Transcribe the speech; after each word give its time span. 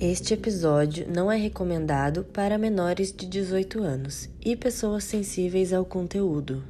Este 0.00 0.32
episódio 0.32 1.08
não 1.12 1.30
é 1.30 1.36
recomendado 1.36 2.22
para 2.22 2.56
menores 2.56 3.12
de 3.12 3.26
18 3.26 3.82
anos 3.82 4.28
e 4.40 4.54
pessoas 4.54 5.02
sensíveis 5.02 5.72
ao 5.72 5.84
conteúdo. 5.84 6.62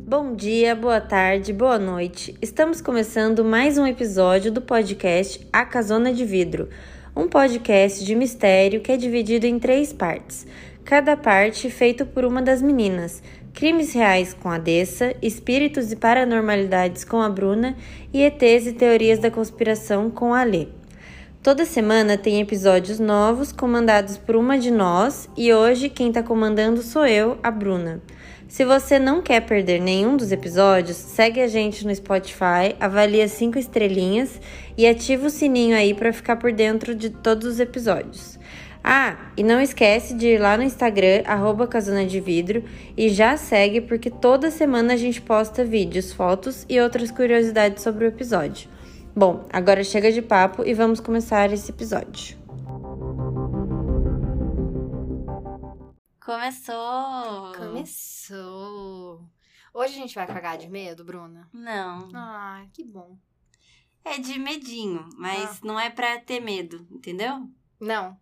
Bom 0.00 0.34
dia, 0.34 0.74
boa 0.74 1.00
tarde, 1.00 1.52
boa 1.52 1.78
noite. 1.78 2.36
Estamos 2.42 2.80
começando 2.80 3.44
mais 3.44 3.78
um 3.78 3.86
episódio 3.86 4.50
do 4.50 4.60
podcast 4.60 5.46
A 5.52 5.64
Casona 5.64 6.12
de 6.12 6.24
Vidro, 6.24 6.68
um 7.14 7.28
podcast 7.28 8.04
de 8.04 8.16
mistério 8.16 8.80
que 8.80 8.90
é 8.90 8.96
dividido 8.96 9.46
em 9.46 9.56
três 9.60 9.92
partes 9.92 10.44
cada 10.90 11.16
parte 11.16 11.70
feito 11.70 12.04
por 12.04 12.24
uma 12.24 12.42
das 12.42 12.60
meninas. 12.60 13.22
Crimes 13.54 13.92
reais 13.92 14.34
com 14.34 14.50
a 14.50 14.58
Dessa, 14.58 15.14
espíritos 15.22 15.92
e 15.92 15.94
paranormalidades 15.94 17.04
com 17.04 17.20
a 17.20 17.28
Bruna 17.28 17.76
e 18.12 18.20
ETs 18.20 18.66
e 18.66 18.72
teorias 18.72 19.20
da 19.20 19.30
conspiração 19.30 20.10
com 20.10 20.34
a 20.34 20.42
Lê. 20.42 20.66
Toda 21.44 21.64
semana 21.64 22.18
tem 22.18 22.40
episódios 22.40 22.98
novos 22.98 23.52
comandados 23.52 24.18
por 24.18 24.34
uma 24.34 24.58
de 24.58 24.72
nós 24.72 25.28
e 25.36 25.52
hoje 25.52 25.88
quem 25.88 26.08
está 26.08 26.24
comandando 26.24 26.82
sou 26.82 27.06
eu, 27.06 27.38
a 27.40 27.52
Bruna. 27.52 28.00
Se 28.50 28.64
você 28.64 28.98
não 28.98 29.22
quer 29.22 29.42
perder 29.42 29.80
nenhum 29.80 30.16
dos 30.16 30.32
episódios, 30.32 30.96
segue 30.96 31.40
a 31.40 31.46
gente 31.46 31.86
no 31.86 31.94
Spotify, 31.94 32.74
avalia 32.80 33.28
cinco 33.28 33.60
estrelinhas 33.60 34.40
e 34.76 34.88
ativa 34.88 35.28
o 35.28 35.30
sininho 35.30 35.76
aí 35.76 35.94
para 35.94 36.12
ficar 36.12 36.34
por 36.34 36.50
dentro 36.50 36.92
de 36.92 37.10
todos 37.10 37.46
os 37.46 37.60
episódios. 37.60 38.40
Ah, 38.82 39.30
e 39.36 39.44
não 39.44 39.60
esquece 39.60 40.14
de 40.14 40.26
ir 40.26 40.40
lá 40.40 40.56
no 40.56 40.64
Instagram, 40.64 41.22
arroba 41.26 41.68
Casona 41.68 42.04
de 42.04 42.18
Vidro, 42.18 42.64
e 42.96 43.08
já 43.08 43.36
segue 43.36 43.80
porque 43.80 44.10
toda 44.10 44.50
semana 44.50 44.94
a 44.94 44.96
gente 44.96 45.22
posta 45.22 45.64
vídeos, 45.64 46.12
fotos 46.12 46.66
e 46.68 46.80
outras 46.80 47.12
curiosidades 47.12 47.84
sobre 47.84 48.04
o 48.04 48.08
episódio. 48.08 48.68
Bom, 49.14 49.44
agora 49.52 49.84
chega 49.84 50.10
de 50.10 50.22
papo 50.22 50.64
e 50.66 50.74
vamos 50.74 50.98
começar 50.98 51.52
esse 51.52 51.70
episódio. 51.70 52.39
Começou! 56.30 57.52
Começou! 57.56 59.28
Hoje 59.74 59.94
a 59.94 59.96
gente 59.96 60.14
vai 60.14 60.28
cagar 60.28 60.56
de 60.56 60.68
medo, 60.68 61.04
Bruna? 61.04 61.50
Não. 61.52 62.08
Ah, 62.14 62.64
que 62.72 62.84
bom. 62.84 63.18
É 64.04 64.16
de 64.16 64.38
medinho, 64.38 65.08
mas 65.18 65.56
ah. 65.56 65.60
não 65.64 65.80
é 65.80 65.90
pra 65.90 66.20
ter 66.20 66.38
medo, 66.38 66.86
entendeu? 66.88 67.50
Não. 67.80 68.16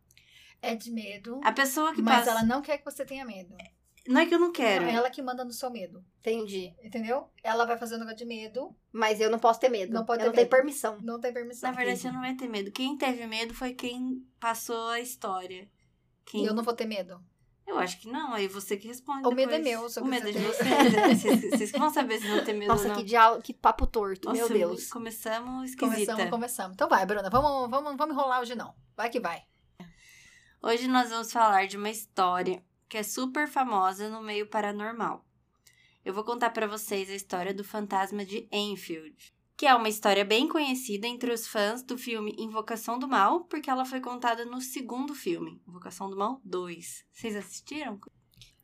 É 0.62 0.74
de 0.74 0.90
medo. 0.90 1.38
A 1.44 1.52
pessoa 1.52 1.94
que 1.94 2.00
mas 2.00 2.20
passa... 2.20 2.30
ela 2.30 2.44
não 2.44 2.62
quer 2.62 2.78
que 2.78 2.84
você 2.86 3.04
tenha 3.04 3.26
medo. 3.26 3.54
Não 4.06 4.22
é 4.22 4.26
que 4.26 4.34
eu 4.34 4.40
não 4.40 4.52
quero. 4.52 4.86
Não, 4.86 4.90
é 4.90 4.94
ela 4.94 5.10
que 5.10 5.20
manda 5.20 5.44
no 5.44 5.52
seu 5.52 5.70
medo. 5.70 6.02
Entendi. 6.20 6.74
Entendeu? 6.82 7.30
Ela 7.44 7.66
vai 7.66 7.76
fazer 7.76 7.96
um 7.96 7.98
negócio 7.98 8.16
de 8.16 8.24
medo. 8.24 8.74
Mas 8.90 9.20
eu 9.20 9.30
não 9.30 9.38
posso 9.38 9.60
ter 9.60 9.68
medo. 9.68 9.92
Não 9.92 10.06
pode 10.06 10.22
eu 10.22 10.24
ter 10.24 10.30
não 10.30 10.32
medo. 10.32 10.48
tenho 10.48 10.62
permissão. 10.62 10.98
Não 11.02 11.20
tem 11.20 11.30
permissão. 11.30 11.70
Na 11.70 11.76
verdade, 11.76 12.00
você 12.00 12.10
não 12.10 12.22
vai 12.22 12.34
ter 12.34 12.48
medo. 12.48 12.72
Quem 12.72 12.96
teve 12.96 13.26
medo 13.26 13.52
foi 13.52 13.74
quem 13.74 14.26
passou 14.40 14.88
a 14.88 14.98
história. 14.98 15.70
Quem... 16.24 16.44
E 16.44 16.46
eu 16.46 16.54
não 16.54 16.64
vou 16.64 16.72
ter 16.72 16.86
medo? 16.86 17.22
Eu 17.69 17.78
acho 17.78 18.00
que 18.00 18.08
não, 18.08 18.33
aí 18.33 18.48
você 18.48 18.78
que 18.78 18.88
responde. 18.88 19.27
O 19.27 19.30
depois. 19.30 19.47
medo 19.47 19.52
é 19.52 19.58
meu, 19.58 19.86
O 19.86 20.05
medo 20.06 20.28
é 20.28 20.33
de 20.33 20.38
você. 20.38 20.64
vocês, 21.55 21.70
que 21.70 21.78
vão 21.78 21.91
saber 21.91 22.19
se 22.19 22.27
vão 22.27 22.42
ter 22.42 22.55
medo 22.55 22.69
Nossa, 22.69 22.84
ou 22.84 22.88
não. 22.88 22.97
que, 22.97 23.05
diálogo, 23.05 23.42
que 23.42 23.52
papo 23.52 23.86
torto, 23.86 24.28
Nossa, 24.28 24.41
meu 24.41 24.48
Deus. 24.48 24.91
Começamos 24.91 25.70
esquisita. 25.70 26.12
Começamos, 26.12 26.30
começamos. 26.30 26.75
Então 26.75 26.88
vai, 26.88 27.05
Bruna, 27.05 27.28
vamos, 27.28 27.70
vamos, 27.70 27.94
vamos 27.94 28.14
enrolar 28.14 28.41
hoje 28.41 28.55
não. 28.55 28.75
Vai 28.97 29.10
que 29.10 29.20
vai. 29.20 29.44
Hoje 30.62 30.88
nós 30.88 31.10
vamos 31.10 31.30
falar 31.30 31.66
de 31.66 31.77
uma 31.77 31.91
história 31.91 32.64
que 32.88 32.97
é 32.97 33.02
super 33.02 33.47
famosa 33.47 34.08
no 34.08 34.22
meio 34.22 34.47
paranormal. 34.47 35.22
Eu 36.03 36.14
vou 36.14 36.25
contar 36.25 36.50
para 36.50 36.66
vocês 36.66 37.10
a 37.10 37.14
história 37.14 37.53
do 37.53 37.62
fantasma 37.62 38.25
de 38.25 38.48
Enfield, 38.50 39.34
que 39.58 39.66
é 39.66 39.74
uma 39.74 39.88
história 39.88 40.24
bem 40.24 40.48
conhecida 40.48 41.06
entre 41.08 41.32
os 41.32 41.46
fãs 41.48 41.82
do 41.82 41.98
filme 41.98 42.32
Invocação 42.38 42.96
do 42.96 43.08
Mal, 43.08 43.41
porque 43.44 43.69
ela 43.69 43.84
foi 43.84 44.00
contada 44.00 44.44
no 44.44 44.60
segundo 44.60 45.16
filme, 45.16 45.60
Invocação 45.66 46.08
do 46.08 46.16
Mal 46.16 46.41
2. 46.44 47.04
Vocês 47.12 47.34
assistiram? 47.34 47.98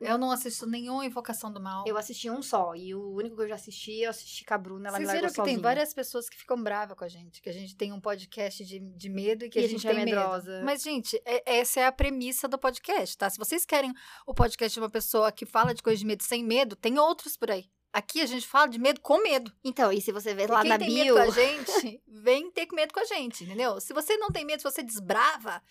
Eu 0.00 0.16
não 0.18 0.30
assisto 0.30 0.66
nenhuma 0.68 1.04
Invocação 1.04 1.52
do 1.52 1.60
Mal. 1.60 1.84
Eu 1.86 1.96
assisti 1.96 2.30
um 2.30 2.40
só, 2.42 2.76
e 2.76 2.94
o 2.94 3.10
único 3.14 3.34
que 3.36 3.42
eu 3.42 3.48
já 3.48 3.56
assisti, 3.56 4.02
eu 4.02 4.10
assisti 4.10 4.44
com 4.44 4.54
a 4.54 4.58
Bruna, 4.58 4.88
ela 4.88 4.98
Vocês 4.98 5.10
viram 5.10 5.28
que 5.28 5.34
sozinha. 5.34 5.54
tem 5.56 5.62
várias 5.62 5.92
pessoas 5.92 6.28
que 6.28 6.36
ficam 6.36 6.62
bravas 6.62 6.96
com 6.96 7.04
a 7.04 7.08
gente, 7.08 7.42
que 7.42 7.48
a 7.48 7.52
gente 7.52 7.74
tem 7.76 7.92
um 7.92 8.00
podcast 8.00 8.64
de, 8.64 8.78
de 8.78 9.08
medo 9.08 9.44
e 9.44 9.50
que 9.50 9.58
E 9.58 9.64
a 9.64 9.68
gente, 9.68 9.84
é 9.88 9.94
tem 9.94 10.04
medrosa. 10.04 10.50
medo. 10.52 10.64
Mas, 10.64 10.80
gente, 10.82 11.20
é- 11.24 11.58
essa 11.58 11.80
é 11.80 11.86
a 11.86 11.92
premissa 11.92 12.46
do 12.46 12.56
podcast, 12.58 13.18
tá? 13.18 13.28
Se 13.28 13.38
vocês 13.38 13.64
querem 13.66 13.92
o 14.26 14.32
podcast 14.34 14.72
de 14.74 14.80
uma 14.80 14.90
pessoa 14.90 15.32
que 15.32 15.44
fala 15.46 15.74
de 15.74 15.82
coisa 15.82 15.98
de 15.98 16.06
medo 16.06 16.22
sem 16.22 16.44
medo, 16.44 16.76
tem 16.76 16.98
outros 17.00 17.36
por 17.36 17.50
aí. 17.50 17.64
Aqui 17.94 18.20
a 18.20 18.26
gente 18.26 18.46
fala 18.46 18.66
de 18.66 18.78
medo 18.78 19.00
com 19.00 19.22
medo. 19.22 19.52
Então, 19.62 19.92
e 19.92 20.00
se 20.00 20.10
você 20.10 20.30
E 20.32 20.46
lá 20.48 20.62
quem 20.62 20.68
na 20.70 20.78
tem 20.78 20.88
bio... 20.88 21.14
medo 21.14 21.26
com 21.26 21.30
a 21.32 21.34
gente, 21.44 22.02
vem 22.08 22.50
ter 22.50 22.66
medo 22.72 22.92
com 22.92 22.98
a 23.00 23.04
gente, 23.04 23.44
entendeu? 23.44 23.80
Se 23.80 23.92
você 23.94 24.16
não 24.16 24.30
tem 24.32 24.44
medo, 24.44 24.58
se 24.60 24.64
você 24.70 24.82
desbrava, 24.82 25.62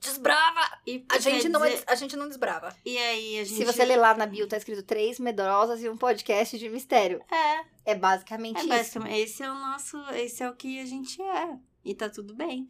desbrava. 0.00 0.60
E, 0.86 1.04
A 1.10 1.18
gente, 1.18 1.48
não, 1.48 1.64
é 1.64 1.70
dizer- 1.70 1.84
des- 1.84 1.92
a 1.92 1.94
gente 1.94 2.16
não 2.16 2.28
desbrava. 2.28 2.76
E 2.84 2.98
aí, 2.98 3.38
a 3.40 3.44
gente... 3.44 3.56
Se 3.56 3.64
você 3.64 3.84
ler 3.84 3.96
lá 3.96 4.14
na 4.14 4.26
bio, 4.26 4.46
tá 4.46 4.56
escrito 4.58 4.82
três 4.82 5.18
medrosas 5.18 5.82
e 5.82 5.88
um 5.88 5.96
podcast 5.96 6.58
de 6.58 6.68
mistério. 6.68 7.22
É, 7.30 7.92
É 7.92 7.94
basicamente 7.94 8.56
É 8.58 8.60
isso. 8.60 8.68
basicamente, 8.68 9.18
esse 9.20 9.42
é 9.42 9.50
o 9.50 9.54
nosso, 9.54 9.96
esse 10.10 10.42
é 10.42 10.50
o 10.50 10.54
que 10.54 10.78
a 10.80 10.84
gente 10.84 11.22
é. 11.22 11.56
E 11.84 11.94
tá 11.94 12.10
tudo 12.10 12.34
bem. 12.34 12.68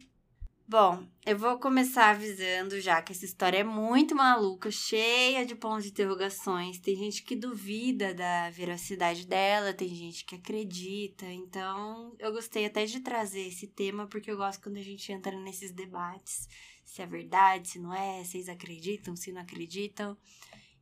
Bom, 0.67 1.05
eu 1.23 1.37
vou 1.37 1.59
começar 1.59 2.09
avisando 2.09 2.81
já 2.81 2.99
que 2.99 3.11
essa 3.11 3.23
história 3.23 3.59
é 3.59 3.63
muito 3.63 4.15
maluca, 4.15 4.71
cheia 4.71 5.45
de 5.45 5.53
pontos 5.53 5.83
de 5.83 5.91
interrogações. 5.91 6.79
Tem 6.79 6.95
gente 6.95 7.21
que 7.21 7.35
duvida 7.35 8.15
da 8.15 8.49
veracidade 8.49 9.27
dela, 9.27 9.75
tem 9.75 9.89
gente 9.89 10.25
que 10.25 10.33
acredita. 10.33 11.27
Então, 11.27 12.15
eu 12.17 12.31
gostei 12.31 12.65
até 12.65 12.83
de 12.83 12.99
trazer 13.01 13.41
esse 13.41 13.67
tema, 13.67 14.07
porque 14.07 14.31
eu 14.31 14.37
gosto 14.37 14.59
quando 14.59 14.77
a 14.77 14.81
gente 14.81 15.11
entra 15.11 15.39
nesses 15.39 15.71
debates. 15.71 16.49
Se 16.83 16.99
é 16.99 17.05
verdade, 17.05 17.67
se 17.69 17.79
não 17.79 17.93
é, 17.93 18.23
se 18.23 18.37
eles 18.37 18.49
acreditam, 18.49 19.15
se 19.15 19.31
não 19.31 19.41
acreditam. 19.41 20.17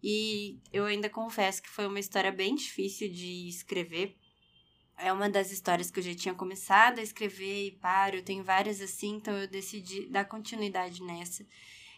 E 0.01 0.59
eu 0.71 0.85
ainda 0.85 1.09
confesso 1.09 1.61
que 1.61 1.69
foi 1.69 1.87
uma 1.87 1.99
história 1.99 2.31
bem 2.31 2.55
difícil 2.55 3.09
de 3.11 3.49
escrever, 3.49 4.15
é 4.97 5.11
uma 5.11 5.29
das 5.29 5.51
histórias 5.51 5.89
que 5.89 5.99
eu 5.99 6.03
já 6.03 6.15
tinha 6.15 6.33
começado 6.33 6.99
a 6.99 7.03
escrever 7.03 7.67
e 7.67 7.71
paro. 7.71 8.17
Eu 8.17 8.23
tenho 8.23 8.43
várias 8.43 8.81
assim, 8.81 9.15
então 9.15 9.37
eu 9.37 9.47
decidi 9.47 10.05
dar 10.07 10.25
continuidade 10.25 11.03
nessa. 11.03 11.45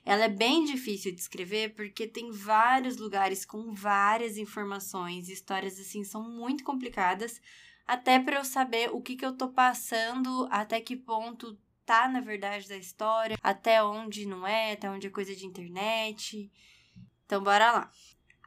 Ela 0.06 0.25
é 0.25 0.29
bem 0.29 0.66
difícil 0.66 1.11
de 1.11 1.19
escrever 1.19 1.73
porque 1.73 2.07
tem 2.07 2.31
vários 2.31 2.97
lugares 2.97 3.44
com 3.44 3.73
várias 3.73 4.38
informações. 4.38 5.29
Histórias 5.29 5.79
assim 5.79 6.03
são 6.03 6.22
muito 6.29 6.63
complicadas, 6.63 7.41
até 7.88 8.19
para 8.19 8.38
eu 8.38 8.45
saber 8.45 8.91
o 8.94 9.01
que, 9.01 9.16
que 9.16 9.25
eu 9.25 9.35
tô 9.35 9.50
passando, 9.50 10.47
até 10.51 10.79
que 10.79 10.95
ponto 10.95 11.57
tá 11.85 12.07
na 12.07 12.19
verdade 12.19 12.67
da 12.67 12.78
história, 12.78 13.38
até 13.41 13.84
onde 13.84 14.25
não 14.25 14.45
é, 14.45 14.73
até 14.73 14.89
onde 14.89 15.07
é 15.07 15.09
coisa 15.09 15.35
de 15.35 15.45
internet. 15.45 16.51
Então 17.25 17.44
bora 17.44 17.72
lá. 17.72 17.91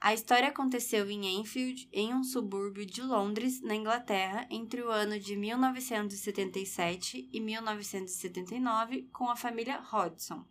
A 0.01 0.15
história 0.15 0.49
aconteceu 0.49 1.11
em 1.11 1.41
Enfield, 1.41 1.89
em 1.93 2.15
um 2.15 2.23
subúrbio 2.23 2.87
de 2.87 3.03
Londres, 3.03 3.61
na 3.61 3.75
Inglaterra, 3.75 4.47
entre 4.49 4.81
o 4.81 4.91
ano 4.91 5.19
de 5.19 5.35
1977 5.35 7.29
e 7.33 7.41
1979, 7.41 9.09
com 9.13 9.29
a 9.29 9.35
família 9.35 9.81
Hodgson. 9.81 10.47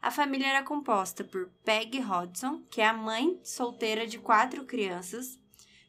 A 0.00 0.12
família 0.12 0.46
era 0.46 0.62
composta 0.62 1.24
por 1.24 1.48
Peggy 1.64 1.98
Hodgson, 1.98 2.62
que 2.70 2.80
é 2.80 2.86
a 2.86 2.92
mãe 2.92 3.40
solteira 3.42 4.06
de 4.06 4.18
quatro 4.18 4.64
crianças. 4.64 5.40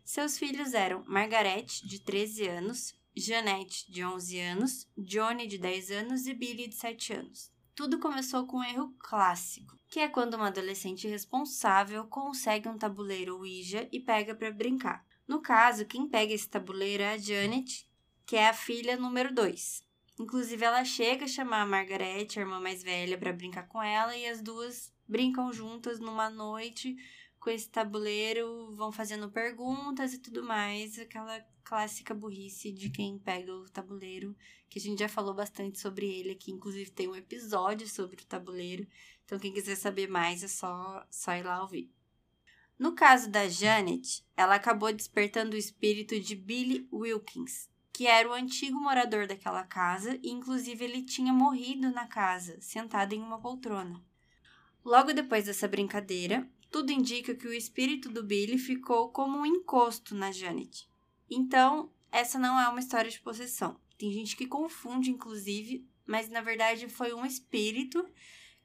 Seus 0.03 0.37
filhos 0.37 0.73
eram 0.73 1.03
Margaret, 1.05 1.65
de 1.83 1.99
13 1.99 2.47
anos, 2.47 2.95
Jeanette, 3.15 3.91
de 3.91 4.03
11 4.03 4.39
anos, 4.39 4.87
Johnny, 4.97 5.45
de 5.47 5.57
10 5.59 5.91
anos 5.91 6.25
e 6.25 6.33
Billy, 6.33 6.67
de 6.67 6.75
7 6.75 7.13
anos. 7.13 7.54
Tudo 7.75 7.99
começou 7.99 8.47
com 8.47 8.59
um 8.59 8.63
erro 8.63 8.95
clássico, 8.97 9.77
que 9.89 9.99
é 9.99 10.07
quando 10.07 10.35
uma 10.35 10.47
adolescente 10.47 11.09
responsável 11.09 12.05
consegue 12.05 12.69
um 12.69 12.77
tabuleiro 12.77 13.35
Ouija 13.35 13.85
e 13.91 13.99
pega 13.99 14.33
para 14.33 14.49
brincar. 14.49 15.05
No 15.27 15.41
caso, 15.41 15.85
quem 15.85 16.07
pega 16.07 16.33
esse 16.33 16.47
tabuleiro 16.47 17.03
é 17.03 17.15
a 17.15 17.17
Janet, 17.17 17.85
que 18.25 18.37
é 18.37 18.47
a 18.47 18.53
filha 18.53 18.95
número 18.95 19.33
2. 19.35 19.83
Inclusive, 20.17 20.63
ela 20.63 20.85
chega 20.85 21.25
a 21.25 21.27
chamar 21.27 21.63
a 21.63 21.65
Margaret, 21.65 22.27
a 22.37 22.39
irmã 22.39 22.61
mais 22.61 22.81
velha, 22.81 23.17
para 23.17 23.33
brincar 23.33 23.67
com 23.67 23.83
ela 23.83 24.15
e 24.15 24.25
as 24.25 24.41
duas 24.41 24.93
brincam 25.05 25.51
juntas 25.51 25.99
numa 25.99 26.29
noite 26.29 26.95
com 27.45 27.51
esse 27.51 27.69
tabuleiro, 27.69 28.73
vão 28.75 28.91
fazendo 28.91 29.29
perguntas 29.29 30.15
e 30.15 30.17
tudo 30.17 30.41
mais, 30.41 30.97
aquela 30.97 31.39
clássica 31.63 32.11
burrice 32.11 32.71
de 32.71 32.89
quem 32.89 33.19
pega 33.19 33.53
o 33.53 33.69
tabuleiro, 33.69 34.35
que 34.67 34.79
a 34.79 34.81
gente 34.81 34.97
já 34.97 35.07
falou 35.07 35.31
bastante 35.31 35.79
sobre 35.79 36.07
ele 36.07 36.31
aqui, 36.31 36.51
inclusive 36.51 36.89
tem 36.89 37.07
um 37.07 37.15
episódio 37.15 37.87
sobre 37.87 38.19
o 38.19 38.25
tabuleiro, 38.25 38.87
então 39.23 39.37
quem 39.37 39.53
quiser 39.53 39.75
saber 39.75 40.07
mais 40.07 40.43
é 40.43 40.47
só, 40.47 41.05
só 41.11 41.35
ir 41.35 41.43
lá 41.43 41.61
ouvir. 41.61 41.93
No 42.79 42.93
caso 42.93 43.29
da 43.29 43.47
Janet, 43.47 44.25
ela 44.35 44.55
acabou 44.55 44.91
despertando 44.91 45.55
o 45.55 45.59
espírito 45.59 46.19
de 46.19 46.35
Billy 46.35 46.89
Wilkins, 46.91 47.69
que 47.93 48.07
era 48.07 48.27
o 48.27 48.33
antigo 48.33 48.79
morador 48.79 49.27
daquela 49.27 49.63
casa 49.63 50.19
e 50.23 50.31
inclusive 50.31 50.83
ele 50.83 51.03
tinha 51.03 51.31
morrido 51.31 51.91
na 51.91 52.07
casa, 52.07 52.59
sentado 52.59 53.13
em 53.13 53.21
uma 53.21 53.39
poltrona. 53.39 54.03
Logo 54.83 55.13
depois 55.13 55.45
dessa 55.45 55.67
brincadeira, 55.67 56.47
tudo 56.71 56.91
indica 56.91 57.35
que 57.35 57.47
o 57.47 57.53
espírito 57.53 58.09
do 58.09 58.23
Billy 58.23 58.57
ficou 58.57 59.09
como 59.09 59.37
um 59.37 59.45
encosto 59.45 60.13
na 60.15 60.31
Janet. 60.31 60.89
Então, 61.29 61.91
essa 62.11 62.37
não 62.37 62.59
é 62.59 62.67
uma 62.67 62.79
história 62.79 63.09
de 63.09 63.19
possessão. 63.19 63.79
Tem 63.97 64.11
gente 64.11 64.35
que 64.35 64.47
confunde, 64.47 65.09
inclusive, 65.09 65.87
mas 66.05 66.29
na 66.29 66.41
verdade 66.41 66.87
foi 66.89 67.13
um 67.13 67.25
espírito 67.25 68.07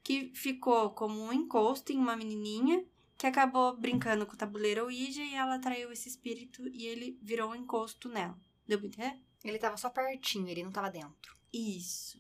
que 0.03 0.33
ficou 0.35 0.91
como 0.91 1.21
um 1.21 1.33
encosto 1.33 1.93
em 1.93 1.99
uma 1.99 2.17
menininha 2.17 2.85
que 3.17 3.27
acabou 3.27 3.77
brincando 3.77 4.25
com 4.25 4.33
o 4.33 4.37
tabuleiro 4.37 4.85
Ouija 4.85 5.23
e 5.23 5.35
ela 5.35 5.57
atraiu 5.57 5.93
esse 5.93 6.09
espírito 6.09 6.67
e 6.69 6.87
ele 6.87 7.19
virou 7.21 7.51
um 7.51 7.55
encosto 7.55 8.09
nela. 8.09 8.39
Deu 8.67 8.79
pra 8.79 8.89
entender? 8.89 9.21
Ele 9.45 9.59
tava 9.59 9.77
só 9.77 9.91
pertinho, 9.91 10.49
ele 10.49 10.63
não 10.63 10.73
tava 10.73 10.91
dentro. 10.91 11.37
Isso. 11.53 12.19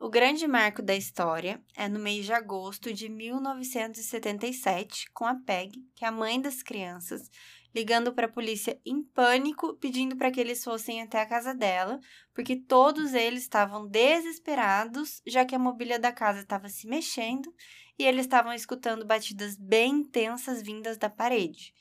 O 0.00 0.08
grande 0.08 0.46
marco 0.46 0.80
da 0.80 0.94
história 0.94 1.60
é 1.76 1.88
no 1.88 1.98
mês 1.98 2.24
de 2.24 2.32
agosto 2.32 2.94
de 2.94 3.08
1977, 3.08 5.10
com 5.12 5.24
a 5.24 5.34
Peg, 5.34 5.72
que 5.96 6.04
é 6.04 6.08
a 6.08 6.12
mãe 6.12 6.40
das 6.40 6.62
crianças, 6.62 7.28
ligando 7.74 8.14
para 8.14 8.26
a 8.26 8.32
polícia 8.32 8.80
em 8.86 9.02
pânico, 9.02 9.74
pedindo 9.74 10.16
para 10.16 10.30
que 10.30 10.40
eles 10.40 10.62
fossem 10.62 11.02
até 11.02 11.20
a 11.20 11.26
casa 11.26 11.52
dela, 11.52 11.98
porque 12.32 12.54
todos 12.54 13.12
eles 13.12 13.42
estavam 13.42 13.88
desesperados, 13.88 15.20
já 15.26 15.44
que 15.44 15.56
a 15.56 15.58
mobília 15.58 15.98
da 15.98 16.12
casa 16.12 16.42
estava 16.42 16.68
se 16.68 16.86
mexendo 16.86 17.52
e 17.98 18.04
eles 18.04 18.20
estavam 18.20 18.52
escutando 18.52 19.04
batidas 19.04 19.56
bem 19.56 19.96
intensas 19.96 20.62
vindas 20.62 20.96
da 20.96 21.10
parede. 21.10 21.74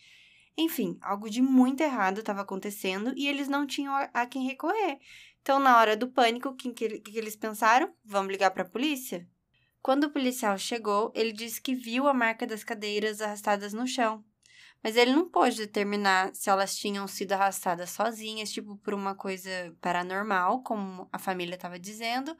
Enfim, 0.57 0.97
algo 1.01 1.29
de 1.29 1.39
muito 1.39 1.81
errado 1.81 2.21
estava 2.21 2.41
acontecendo 2.41 3.13
e 3.15 3.27
eles 3.27 3.47
não 3.47 3.67
tinham 3.67 3.93
a 4.11 4.25
quem 4.25 4.47
recorrer. 4.47 4.97
Então, 5.47 5.59
na 5.59 5.77
hora 5.77 5.95
do 5.95 6.09
pânico, 6.09 6.49
o 6.49 6.53
que, 6.53 6.73
que, 6.73 6.99
que 6.99 7.17
eles 7.17 7.37
pensaram? 7.37 7.93
Vamos 8.03 8.33
ligar 8.33 8.51
para 8.51 8.63
a 8.63 8.69
polícia? 8.69 9.25
Quando 9.81 10.03
o 10.03 10.09
policial 10.09 10.57
chegou, 10.57 11.09
ele 11.15 11.31
disse 11.31 11.61
que 11.61 11.73
viu 11.73 12.05
a 12.05 12.13
marca 12.13 12.45
das 12.45 12.65
cadeiras 12.65 13.21
arrastadas 13.21 13.71
no 13.71 13.87
chão, 13.87 14.25
mas 14.83 14.97
ele 14.97 15.13
não 15.13 15.29
pôde 15.29 15.55
determinar 15.55 16.35
se 16.35 16.49
elas 16.49 16.75
tinham 16.75 17.07
sido 17.07 17.31
arrastadas 17.31 17.91
sozinhas, 17.91 18.51
tipo 18.51 18.75
por 18.75 18.93
uma 18.93 19.15
coisa 19.15 19.49
paranormal, 19.79 20.63
como 20.63 21.07
a 21.13 21.17
família 21.17 21.55
estava 21.55 21.79
dizendo, 21.79 22.35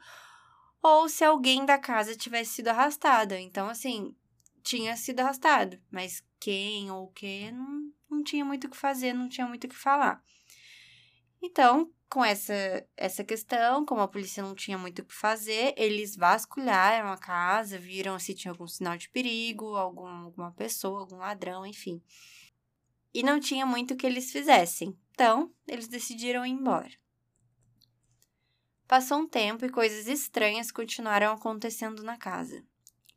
ou 0.82 1.08
se 1.08 1.24
alguém 1.24 1.64
da 1.64 1.78
casa 1.78 2.14
tivesse 2.14 2.56
sido 2.56 2.68
arrastada. 2.68 3.40
Então, 3.40 3.70
assim, 3.70 4.14
tinha 4.62 4.94
sido 4.98 5.20
arrastado, 5.20 5.80
mas 5.90 6.22
quem 6.38 6.90
ou 6.90 7.04
o 7.04 7.12
que 7.12 7.50
não, 7.52 7.90
não 8.10 8.22
tinha 8.22 8.44
muito 8.44 8.66
o 8.66 8.70
que 8.70 8.76
fazer, 8.76 9.14
não 9.14 9.30
tinha 9.30 9.46
muito 9.46 9.64
o 9.64 9.68
que 9.68 9.74
falar. 9.74 10.22
Então, 11.42 11.90
com 12.08 12.24
essa, 12.24 12.86
essa 12.96 13.22
questão, 13.22 13.84
como 13.84 14.00
a 14.00 14.08
polícia 14.08 14.42
não 14.42 14.54
tinha 14.54 14.78
muito 14.78 15.00
o 15.00 15.04
que 15.04 15.14
fazer, 15.14 15.74
eles 15.76 16.16
vasculharam 16.16 17.12
a 17.12 17.18
casa, 17.18 17.78
viram 17.78 18.18
se 18.18 18.34
tinha 18.34 18.50
algum 18.50 18.66
sinal 18.66 18.96
de 18.96 19.10
perigo, 19.10 19.76
algum, 19.76 20.06
alguma 20.06 20.52
pessoa, 20.52 21.00
algum 21.00 21.16
ladrão, 21.16 21.66
enfim. 21.66 22.02
E 23.12 23.22
não 23.22 23.38
tinha 23.38 23.66
muito 23.66 23.96
que 23.96 24.06
eles 24.06 24.32
fizessem. 24.32 24.98
Então, 25.10 25.52
eles 25.66 25.88
decidiram 25.88 26.46
ir 26.46 26.50
embora. 26.50 26.90
Passou 28.86 29.18
um 29.18 29.28
tempo 29.28 29.66
e 29.66 29.70
coisas 29.70 30.06
estranhas 30.06 30.70
continuaram 30.70 31.32
acontecendo 31.32 32.02
na 32.02 32.16
casa. 32.16 32.64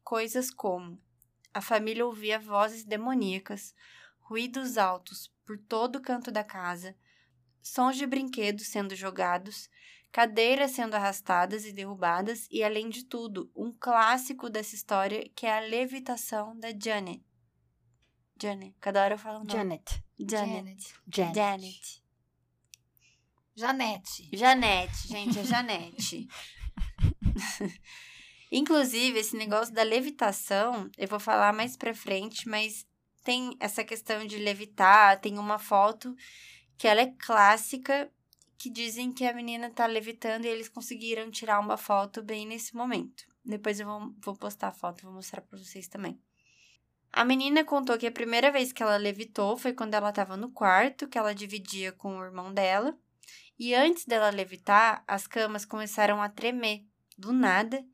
Coisas 0.03 0.51
como 0.51 1.01
a 1.53 1.61
família 1.61 2.05
ouvia 2.05 2.39
vozes 2.39 2.83
demoníacas, 2.83 3.73
ruídos 4.19 4.77
altos 4.77 5.31
por 5.45 5.57
todo 5.57 5.97
o 5.97 6.01
canto 6.01 6.31
da 6.31 6.43
casa, 6.43 6.95
sons 7.61 7.97
de 7.97 8.05
brinquedos 8.05 8.67
sendo 8.67 8.95
jogados, 8.95 9.69
cadeiras 10.11 10.71
sendo 10.71 10.95
arrastadas 10.95 11.65
e 11.65 11.71
derrubadas 11.71 12.47
e, 12.51 12.63
além 12.63 12.89
de 12.89 13.05
tudo, 13.05 13.51
um 13.55 13.71
clássico 13.71 14.49
dessa 14.49 14.75
história 14.75 15.29
que 15.35 15.45
é 15.45 15.57
a 15.57 15.61
levitação 15.61 16.57
da 16.57 16.69
Janet. 16.69 17.23
Janet. 18.41 18.75
Cada 18.79 19.03
hora 19.03 19.13
eu 19.13 19.19
falo 19.19 19.37
o 19.37 19.39
nome. 19.39 19.51
Janet. 19.51 20.03
Janet. 20.19 20.93
Janet. 21.07 21.33
Janet. 21.33 22.01
Janete. 23.55 24.29
Janete, 24.33 25.07
gente, 25.07 25.39
é 25.39 25.43
Janete. 25.43 26.27
Inclusive, 28.51 29.19
esse 29.19 29.37
negócio 29.37 29.73
da 29.73 29.83
levitação, 29.83 30.89
eu 30.97 31.07
vou 31.07 31.19
falar 31.19 31.53
mais 31.53 31.77
pra 31.77 31.93
frente, 31.93 32.49
mas 32.49 32.85
tem 33.23 33.55
essa 33.59 33.83
questão 33.83 34.25
de 34.25 34.37
levitar, 34.37 35.19
tem 35.19 35.37
uma 35.37 35.59
foto 35.59 36.15
que 36.81 36.87
ela 36.87 37.01
é 37.01 37.13
clássica, 37.19 38.11
que 38.57 38.67
dizem 38.67 39.13
que 39.13 39.23
a 39.23 39.33
menina 39.35 39.69
tá 39.69 39.85
levitando 39.85 40.45
e 40.45 40.47
eles 40.47 40.67
conseguiram 40.67 41.29
tirar 41.29 41.59
uma 41.59 41.77
foto 41.77 42.23
bem 42.23 42.43
nesse 42.43 42.75
momento. 42.75 43.23
Depois 43.45 43.79
eu 43.79 43.85
vou, 43.85 44.15
vou 44.17 44.35
postar 44.35 44.69
a 44.69 44.71
foto 44.71 45.03
vou 45.03 45.13
mostrar 45.13 45.41
pra 45.41 45.59
vocês 45.59 45.87
também. 45.87 46.19
A 47.13 47.23
menina 47.23 47.63
contou 47.63 47.99
que 47.99 48.07
a 48.07 48.11
primeira 48.11 48.51
vez 48.51 48.73
que 48.73 48.81
ela 48.81 48.97
levitou 48.97 49.55
foi 49.57 49.73
quando 49.73 49.93
ela 49.93 50.09
estava 50.09 50.35
no 50.35 50.49
quarto, 50.49 51.07
que 51.07 51.19
ela 51.19 51.35
dividia 51.35 51.91
com 51.91 52.17
o 52.17 52.23
irmão 52.23 52.51
dela. 52.51 52.97
E 53.59 53.75
antes 53.75 54.07
dela 54.07 54.31
levitar, 54.31 55.03
as 55.07 55.27
camas 55.27 55.65
começaram 55.65 56.19
a 56.19 56.29
tremer, 56.29 56.83
do 57.15 57.31
nada. 57.31 57.85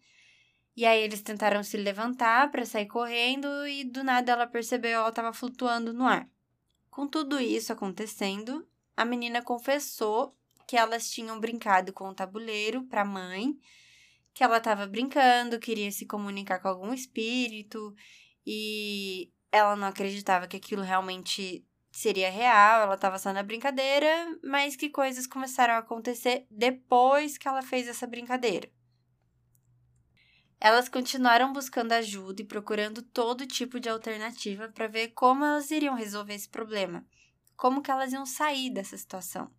E 0.78 0.86
aí 0.86 1.04
eles 1.04 1.22
tentaram 1.22 1.62
se 1.62 1.75
levantar 1.75 2.50
para 2.51 2.66
sair 2.66 2.86
correndo 2.86 3.68
e 3.68 3.84
do 3.84 4.01
nada 4.01 4.31
ela 4.31 4.48
percebeu 4.48 4.92
que 4.92 4.95
ela 4.95 5.10
estava 5.10 5.34
flutuando 5.34 5.92
no 5.92 6.07
ar. 6.07 6.25
Com 6.89 7.06
tudo 7.06 7.38
isso 7.38 7.74
acontecendo, 7.74 8.66
a 8.97 9.05
menina 9.05 9.44
confessou 9.44 10.35
que 10.67 10.75
elas 10.75 11.09
tinham 11.09 11.39
brincado 11.39 11.94
com 11.94 12.09
o 12.09 12.15
tabuleiro 12.15 12.83
para 12.85 13.03
a 13.03 13.05
mãe, 13.05 13.55
que 14.33 14.44
ela 14.44 14.57
estava 14.57 14.88
brincando, 14.88 15.59
queria 15.59 15.91
se 15.91 16.05
comunicar 16.07 16.59
com 16.59 16.67
algum 16.67 16.91
espírito 16.91 17.95
e 18.45 19.31
ela 19.51 19.75
não 19.75 19.88
acreditava 19.88 20.47
que 20.47 20.57
aquilo 20.57 20.81
realmente 20.81 21.63
seria 21.91 22.29
real, 22.29 22.81
ela 22.81 22.95
estava 22.95 23.19
só 23.19 23.31
na 23.31 23.44
brincadeira, 23.44 24.38
mas 24.44 24.75
que 24.75 24.89
coisas 24.89 25.27
começaram 25.27 25.75
a 25.75 25.77
acontecer 25.77 26.45
depois 26.50 27.38
que 27.38 27.47
ela 27.47 27.61
fez 27.61 27.88
essa 27.88 28.07
brincadeira. 28.07 28.69
Elas 30.59 30.89
continuaram 30.89 31.53
buscando 31.53 31.91
ajuda 31.91 32.41
e 32.41 32.45
procurando 32.45 33.03
todo 33.03 33.45
tipo 33.45 33.79
de 33.79 33.89
alternativa 33.89 34.69
para 34.69 34.88
ver 34.88 35.09
como 35.09 35.45
elas 35.45 35.69
iriam 35.69 35.95
resolver 35.95 36.33
esse 36.33 36.50
problema 36.50 37.05
como 37.57 37.81
que 37.81 37.89
elas 37.89 38.13
iam 38.13 38.25
sair 38.25 38.69
dessa 38.69 38.95
situação. 38.95 39.51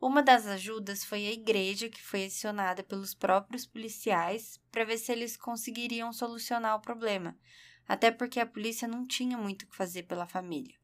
Uma 0.00 0.22
das 0.22 0.46
ajudas 0.46 1.04
foi 1.04 1.26
a 1.26 1.32
igreja, 1.32 1.90
que 1.90 2.02
foi 2.02 2.24
acionada 2.24 2.82
pelos 2.82 3.14
próprios 3.14 3.66
policiais 3.66 4.58
para 4.72 4.84
ver 4.84 4.96
se 4.96 5.12
eles 5.12 5.36
conseguiriam 5.36 6.12
solucionar 6.12 6.76
o 6.76 6.80
problema, 6.80 7.36
até 7.86 8.10
porque 8.10 8.40
a 8.40 8.46
polícia 8.46 8.88
não 8.88 9.06
tinha 9.06 9.36
muito 9.36 9.62
o 9.62 9.66
que 9.68 9.76
fazer 9.76 10.04
pela 10.04 10.26
família. 10.26 10.76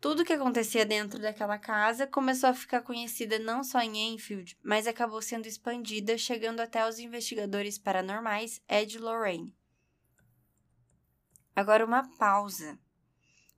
Tudo 0.00 0.24
que 0.24 0.32
acontecia 0.32 0.86
dentro 0.86 1.18
daquela 1.20 1.58
casa 1.58 2.06
começou 2.06 2.50
a 2.50 2.54
ficar 2.54 2.80
conhecida 2.82 3.38
não 3.38 3.64
só 3.64 3.80
em 3.80 4.14
Enfield, 4.14 4.56
mas 4.62 4.86
acabou 4.86 5.20
sendo 5.20 5.46
expandida, 5.46 6.16
chegando 6.16 6.60
até 6.60 6.86
os 6.88 6.98
investigadores 6.98 7.76
paranormais 7.76 8.62
Ed 8.68 8.98
Lorraine. 8.98 9.52
Agora 11.56 11.84
uma 11.84 12.08
pausa 12.18 12.78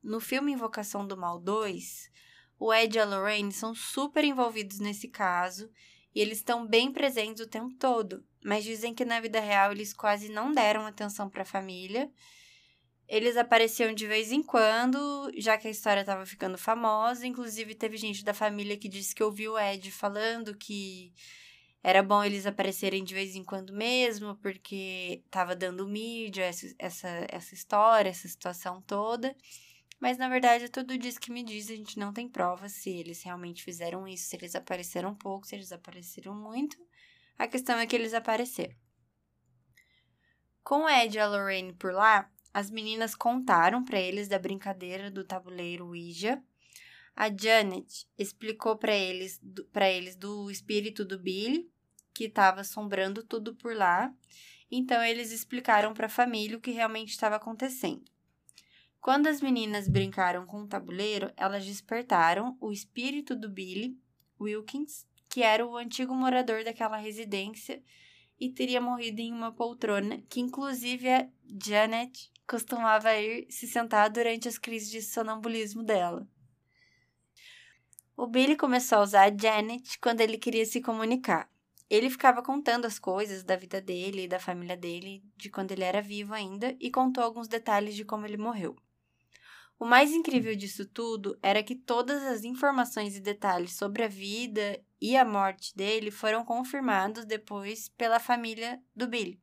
no 0.02 0.20
filme 0.20 0.52
Invocação 0.52 1.06
do 1.06 1.16
Mal 1.16 1.40
2, 1.40 2.10
o 2.58 2.72
Ed 2.72 2.96
e 2.96 3.00
a 3.00 3.04
Lorraine 3.04 3.52
são 3.52 3.74
super 3.74 4.24
envolvidos 4.24 4.78
nesse 4.78 5.08
caso 5.08 5.70
e 6.14 6.20
eles 6.20 6.38
estão 6.38 6.66
bem 6.66 6.92
presentes 6.92 7.42
o 7.42 7.48
tempo 7.48 7.74
todo, 7.74 8.24
mas 8.42 8.64
dizem 8.64 8.94
que 8.94 9.04
na 9.04 9.20
vida 9.20 9.40
real 9.40 9.72
eles 9.72 9.92
quase 9.92 10.28
não 10.28 10.52
deram 10.52 10.86
atenção 10.86 11.28
para 11.28 11.42
a 11.42 11.46
família. 11.46 12.10
Eles 13.06 13.36
apareciam 13.36 13.94
de 13.94 14.06
vez 14.06 14.32
em 14.32 14.42
quando, 14.42 15.30
já 15.36 15.56
que 15.56 15.68
a 15.68 15.70
história 15.70 16.00
estava 16.00 16.26
ficando 16.26 16.58
famosa. 16.58 17.26
Inclusive, 17.26 17.74
teve 17.74 17.96
gente 17.96 18.22
da 18.22 18.34
família 18.34 18.76
que 18.76 18.88
disse 18.88 19.14
que 19.14 19.22
ouviu 19.22 19.52
o 19.52 19.58
Ed 19.58 19.90
falando 19.90 20.54
que 20.54 21.12
era 21.82 22.02
bom 22.02 22.22
eles 22.22 22.44
aparecerem 22.44 23.04
de 23.04 23.14
vez 23.14 23.34
em 23.34 23.44
quando 23.44 23.72
mesmo, 23.72 24.36
porque 24.36 25.22
estava 25.24 25.54
dando 25.56 25.86
mídia 25.86 26.44
essa, 26.44 26.74
essa, 26.78 27.08
essa 27.30 27.54
história, 27.54 28.10
essa 28.10 28.28
situação 28.28 28.82
toda. 28.82 29.34
Mas 30.00 30.16
na 30.16 30.28
verdade, 30.28 30.68
tudo 30.68 30.96
diz 30.96 31.18
que 31.18 31.32
me 31.32 31.42
diz, 31.42 31.70
a 31.70 31.74
gente 31.74 31.98
não 31.98 32.12
tem 32.12 32.28
prova 32.28 32.68
se 32.68 32.90
eles 32.90 33.22
realmente 33.22 33.64
fizeram 33.64 34.06
isso, 34.06 34.28
se 34.28 34.36
eles 34.36 34.54
apareceram 34.54 35.14
pouco, 35.14 35.46
se 35.46 35.56
eles 35.56 35.72
apareceram 35.72 36.34
muito. 36.34 36.78
A 37.36 37.48
questão 37.48 37.78
é 37.78 37.86
que 37.86 37.96
eles 37.96 38.14
apareceram. 38.14 38.74
Com 40.62 40.88
Ed 40.88 41.16
e 41.16 41.20
a 41.20 41.26
Lorraine 41.26 41.72
por 41.72 41.92
lá, 41.92 42.30
as 42.52 42.70
meninas 42.70 43.14
contaram 43.14 43.84
para 43.84 43.98
eles 43.98 44.28
da 44.28 44.38
brincadeira 44.38 45.10
do 45.10 45.24
tabuleiro 45.24 45.86
Ouija. 45.86 46.42
A 47.14 47.28
Janet 47.34 48.06
explicou 48.16 48.76
para 48.76 48.94
eles, 48.94 49.40
para 49.72 49.90
eles 49.90 50.14
do 50.14 50.50
espírito 50.50 51.04
do 51.04 51.18
Billy, 51.18 51.70
que 52.14 52.24
estava 52.24 52.60
assombrando 52.60 53.22
tudo 53.22 53.54
por 53.54 53.74
lá. 53.74 54.14
Então 54.70 55.02
eles 55.02 55.32
explicaram 55.32 55.94
para 55.94 56.06
a 56.06 56.10
família 56.10 56.56
o 56.56 56.60
que 56.60 56.70
realmente 56.70 57.10
estava 57.10 57.36
acontecendo. 57.36 58.04
Quando 59.00 59.28
as 59.28 59.40
meninas 59.40 59.88
brincaram 59.88 60.44
com 60.44 60.62
o 60.62 60.66
tabuleiro, 60.66 61.32
elas 61.36 61.64
despertaram 61.64 62.56
o 62.60 62.72
espírito 62.72 63.34
do 63.36 63.48
Billy 63.48 63.96
Wilkins, 64.40 65.06
que 65.28 65.42
era 65.42 65.66
o 65.66 65.76
antigo 65.76 66.14
morador 66.14 66.64
daquela 66.64 66.96
residência 66.96 67.82
e 68.38 68.50
teria 68.50 68.80
morrido 68.80 69.20
em 69.20 69.32
uma 69.32 69.52
poltrona, 69.52 70.22
que 70.28 70.40
inclusive 70.40 71.08
a 71.08 71.28
Janet 71.62 72.30
costumava 72.46 73.14
ir 73.16 73.46
se 73.50 73.66
sentar 73.66 74.10
durante 74.10 74.48
as 74.48 74.58
crises 74.58 74.90
de 74.90 75.02
sonambulismo 75.02 75.82
dela. 75.82 76.26
O 78.16 78.26
Billy 78.26 78.56
começou 78.56 78.98
a 78.98 79.02
usar 79.02 79.32
a 79.32 79.36
Janet 79.36 79.98
quando 80.00 80.20
ele 80.20 80.38
queria 80.38 80.66
se 80.66 80.80
comunicar. 80.80 81.48
Ele 81.88 82.10
ficava 82.10 82.42
contando 82.42 82.84
as 82.84 82.98
coisas 82.98 83.42
da 83.42 83.56
vida 83.56 83.80
dele 83.80 84.24
e 84.24 84.28
da 84.28 84.40
família 84.40 84.76
dele, 84.76 85.22
de 85.36 85.48
quando 85.48 85.72
ele 85.72 85.84
era 85.84 86.02
vivo 86.02 86.34
ainda, 86.34 86.76
e 86.80 86.90
contou 86.90 87.22
alguns 87.22 87.48
detalhes 87.48 87.94
de 87.94 88.04
como 88.04 88.26
ele 88.26 88.36
morreu. 88.36 88.76
O 89.78 89.86
mais 89.86 90.10
incrível 90.10 90.56
disso 90.56 90.84
tudo 90.84 91.38
era 91.40 91.62
que 91.62 91.76
todas 91.76 92.22
as 92.24 92.42
informações 92.42 93.16
e 93.16 93.20
detalhes 93.20 93.76
sobre 93.76 94.02
a 94.02 94.08
vida 94.08 94.82
e 95.00 95.16
a 95.16 95.24
morte 95.24 95.74
dele 95.76 96.10
foram 96.10 96.44
confirmados 96.44 97.24
depois 97.24 97.88
pela 97.90 98.18
família 98.18 98.82
do 98.94 99.06
Billy. 99.06 99.40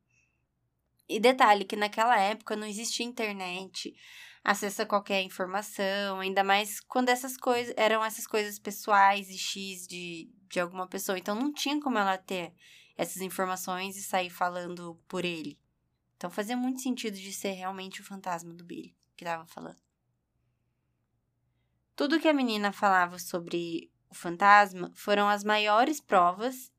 E 1.07 1.21
detalhe 1.21 1.63
que 1.63 1.77
naquela 1.77 2.19
época 2.19 2.55
não 2.55 2.67
existia 2.67 3.05
internet, 3.05 3.95
acesso 4.43 4.81
a 4.81 4.85
qualquer 4.85 5.21
informação, 5.21 6.19
ainda 6.19 6.43
mais 6.43 6.81
quando 6.81 7.09
essas 7.09 7.37
coisas 7.37 7.73
eram 7.77 8.03
essas 8.03 8.27
coisas 8.27 8.59
pessoais 8.59 9.29
e 9.29 9.37
X 9.37 9.87
de, 9.87 10.29
de 10.49 10.59
alguma 10.59 10.87
pessoa. 10.87 11.17
Então 11.17 11.35
não 11.35 11.53
tinha 11.53 11.79
como 11.79 11.97
ela 11.97 12.17
ter 12.17 12.53
essas 12.97 13.21
informações 13.21 13.95
e 13.95 14.03
sair 14.03 14.29
falando 14.29 14.99
por 15.07 15.23
ele. 15.23 15.57
Então 16.17 16.29
fazia 16.29 16.57
muito 16.57 16.81
sentido 16.81 17.15
de 17.15 17.31
ser 17.31 17.51
realmente 17.51 18.01
o 18.01 18.05
fantasma 18.05 18.53
do 18.53 18.65
Billy 18.65 18.93
que 19.15 19.23
estava 19.23 19.45
falando. 19.45 19.84
Tudo 21.95 22.19
que 22.19 22.27
a 22.27 22.33
menina 22.33 22.73
falava 22.73 23.17
sobre 23.17 23.89
o 24.09 24.13
fantasma 24.13 24.91
foram 24.93 25.29
as 25.29 25.43
maiores 25.43 26.01
provas 26.01 26.71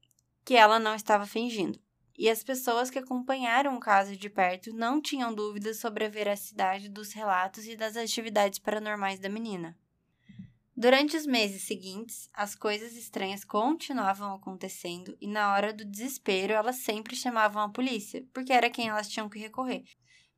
que 0.45 0.55
ela 0.55 0.79
não 0.79 0.95
estava 0.95 1.27
fingindo. 1.27 1.81
E 2.19 2.29
as 2.29 2.43
pessoas 2.43 2.91
que 2.91 2.99
acompanharam 2.99 3.77
o 3.77 3.81
caso 3.81 4.17
de 4.17 4.29
perto 4.29 4.75
não 4.75 5.01
tinham 5.01 5.35
dúvidas 5.35 5.79
sobre 5.81 6.05
a 6.05 6.09
veracidade 6.09 6.89
dos 6.89 7.13
relatos 7.13 7.67
e 7.67 7.77
das 7.77 7.97
atividades 7.97 8.59
paranormais 8.59 9.19
da 9.19 9.29
menina. 9.29 9.77
Durante 10.77 11.17
os 11.17 11.27
meses 11.27 11.63
seguintes, 11.63 12.29
as 12.35 12.55
coisas 12.55 12.95
estranhas 12.95 13.43
continuavam 13.43 14.35
acontecendo 14.35 15.17
e, 15.19 15.27
na 15.27 15.55
hora 15.55 15.73
do 15.73 15.85
desespero, 15.87 16.53
elas 16.53 16.77
sempre 16.77 17.17
chamavam 17.17 17.63
a 17.63 17.71
polícia, 17.71 18.23
porque 18.35 18.53
era 18.53 18.69
quem 18.69 18.89
elas 18.89 19.09
tinham 19.09 19.31
que 19.31 19.39
recorrer. 19.39 19.85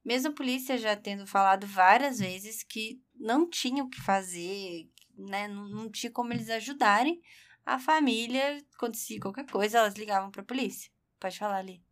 Mesmo 0.04 0.30
a 0.30 0.34
polícia 0.34 0.78
já 0.78 0.94
tendo 0.94 1.26
falado 1.26 1.66
várias 1.66 2.20
vezes 2.20 2.62
que 2.62 3.00
não 3.18 3.48
tinha 3.48 3.82
o 3.82 3.88
que 3.88 4.00
fazer, 4.00 4.88
né? 5.16 5.48
Não, 5.48 5.68
não 5.68 5.90
tinha 5.90 6.10
como 6.10 6.32
eles 6.32 6.50
ajudarem 6.50 7.20
a 7.64 7.78
família. 7.78 8.62
Acontecia 8.74 9.20
qualquer 9.20 9.46
coisa, 9.46 9.78
elas 9.78 9.94
ligavam 9.94 10.30
pra 10.30 10.42
polícia. 10.42 10.90
Pode 11.18 11.38
falar 11.38 11.56
ali. 11.56 11.82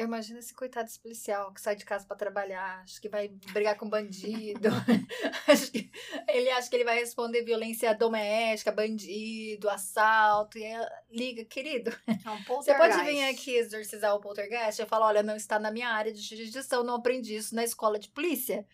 Eu 0.00 0.06
imagino 0.06 0.38
esse 0.38 0.54
coitado 0.54 0.86
desse 0.86 0.98
policial 0.98 1.52
que 1.52 1.60
sai 1.60 1.76
de 1.76 1.84
casa 1.84 2.06
para 2.06 2.16
trabalhar, 2.16 2.80
acho 2.82 2.98
que 3.02 3.08
vai 3.10 3.28
brigar 3.52 3.76
com 3.76 3.86
bandido. 3.86 4.70
acho 5.46 5.70
que, 5.70 5.90
ele 6.26 6.48
acha 6.48 6.70
que 6.70 6.76
ele 6.76 6.86
vai 6.86 6.98
responder 6.98 7.42
violência 7.42 7.92
doméstica, 7.94 8.72
bandido, 8.72 9.68
assalto. 9.68 10.56
E 10.56 10.64
aí, 10.64 10.86
liga, 11.10 11.44
querido. 11.44 11.94
É 12.06 12.30
um 12.30 12.42
Você 12.56 12.74
pode 12.74 12.96
vir 13.04 13.24
aqui 13.24 13.56
exorcizar 13.56 14.14
o 14.14 14.20
poltergeist? 14.22 14.80
Eu 14.80 14.86
falo, 14.86 15.04
olha, 15.04 15.22
não 15.22 15.36
está 15.36 15.58
na 15.58 15.70
minha 15.70 15.90
área 15.90 16.10
de 16.10 16.22
jurisdição, 16.22 16.82
não 16.82 16.94
aprendi 16.94 17.36
isso 17.36 17.54
na 17.54 17.62
escola 17.62 17.98
de 17.98 18.08
polícia. 18.08 18.66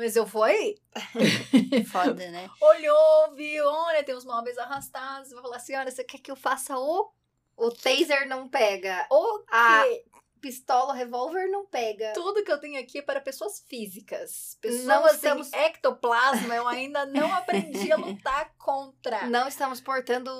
Mas 0.00 0.16
eu 0.16 0.26
aí. 0.42 0.78
Foda, 1.92 2.30
né? 2.30 2.48
Olhou, 2.58 3.32
viu, 3.34 3.66
olha, 3.66 4.02
tem 4.02 4.14
os 4.14 4.24
móveis 4.24 4.56
arrastados. 4.56 5.30
Vou 5.30 5.42
falar 5.42 5.56
assim, 5.56 5.76
olha, 5.76 5.90
você 5.90 6.02
quer 6.02 6.16
que 6.18 6.30
eu 6.30 6.36
faça 6.36 6.74
o... 6.78 7.12
O 7.54 7.70
taser 7.70 8.26
não 8.26 8.48
pega. 8.48 9.06
O 9.10 9.44
A 9.50 9.82
quê? 9.84 10.04
pistola, 10.40 10.94
o 10.94 10.96
revólver 10.96 11.48
não 11.48 11.66
pega. 11.66 12.14
Tudo 12.14 12.42
que 12.42 12.50
eu 12.50 12.58
tenho 12.58 12.80
aqui 12.80 13.00
é 13.00 13.02
para 13.02 13.20
pessoas 13.20 13.62
físicas. 13.68 14.56
Pessoas 14.62 14.84
Não 14.86 15.02
sem 15.08 15.14
estamos- 15.16 15.52
ectoplasma, 15.52 16.54
eu 16.56 16.66
ainda 16.66 17.04
não 17.04 17.30
aprendi 17.34 17.92
a 17.92 17.96
lutar 17.96 18.54
contra. 18.56 19.26
Não 19.28 19.46
estamos 19.46 19.82
portando 19.82 20.32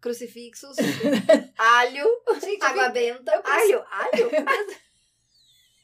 crucifixos, 0.00 0.76
alho, 1.56 2.04
Gente, 2.40 2.64
água 2.64 2.88
vi- 2.88 2.94
benta. 2.94 3.40
pensei- 3.40 3.74
Alho, 3.74 3.86
alho. 3.88 4.30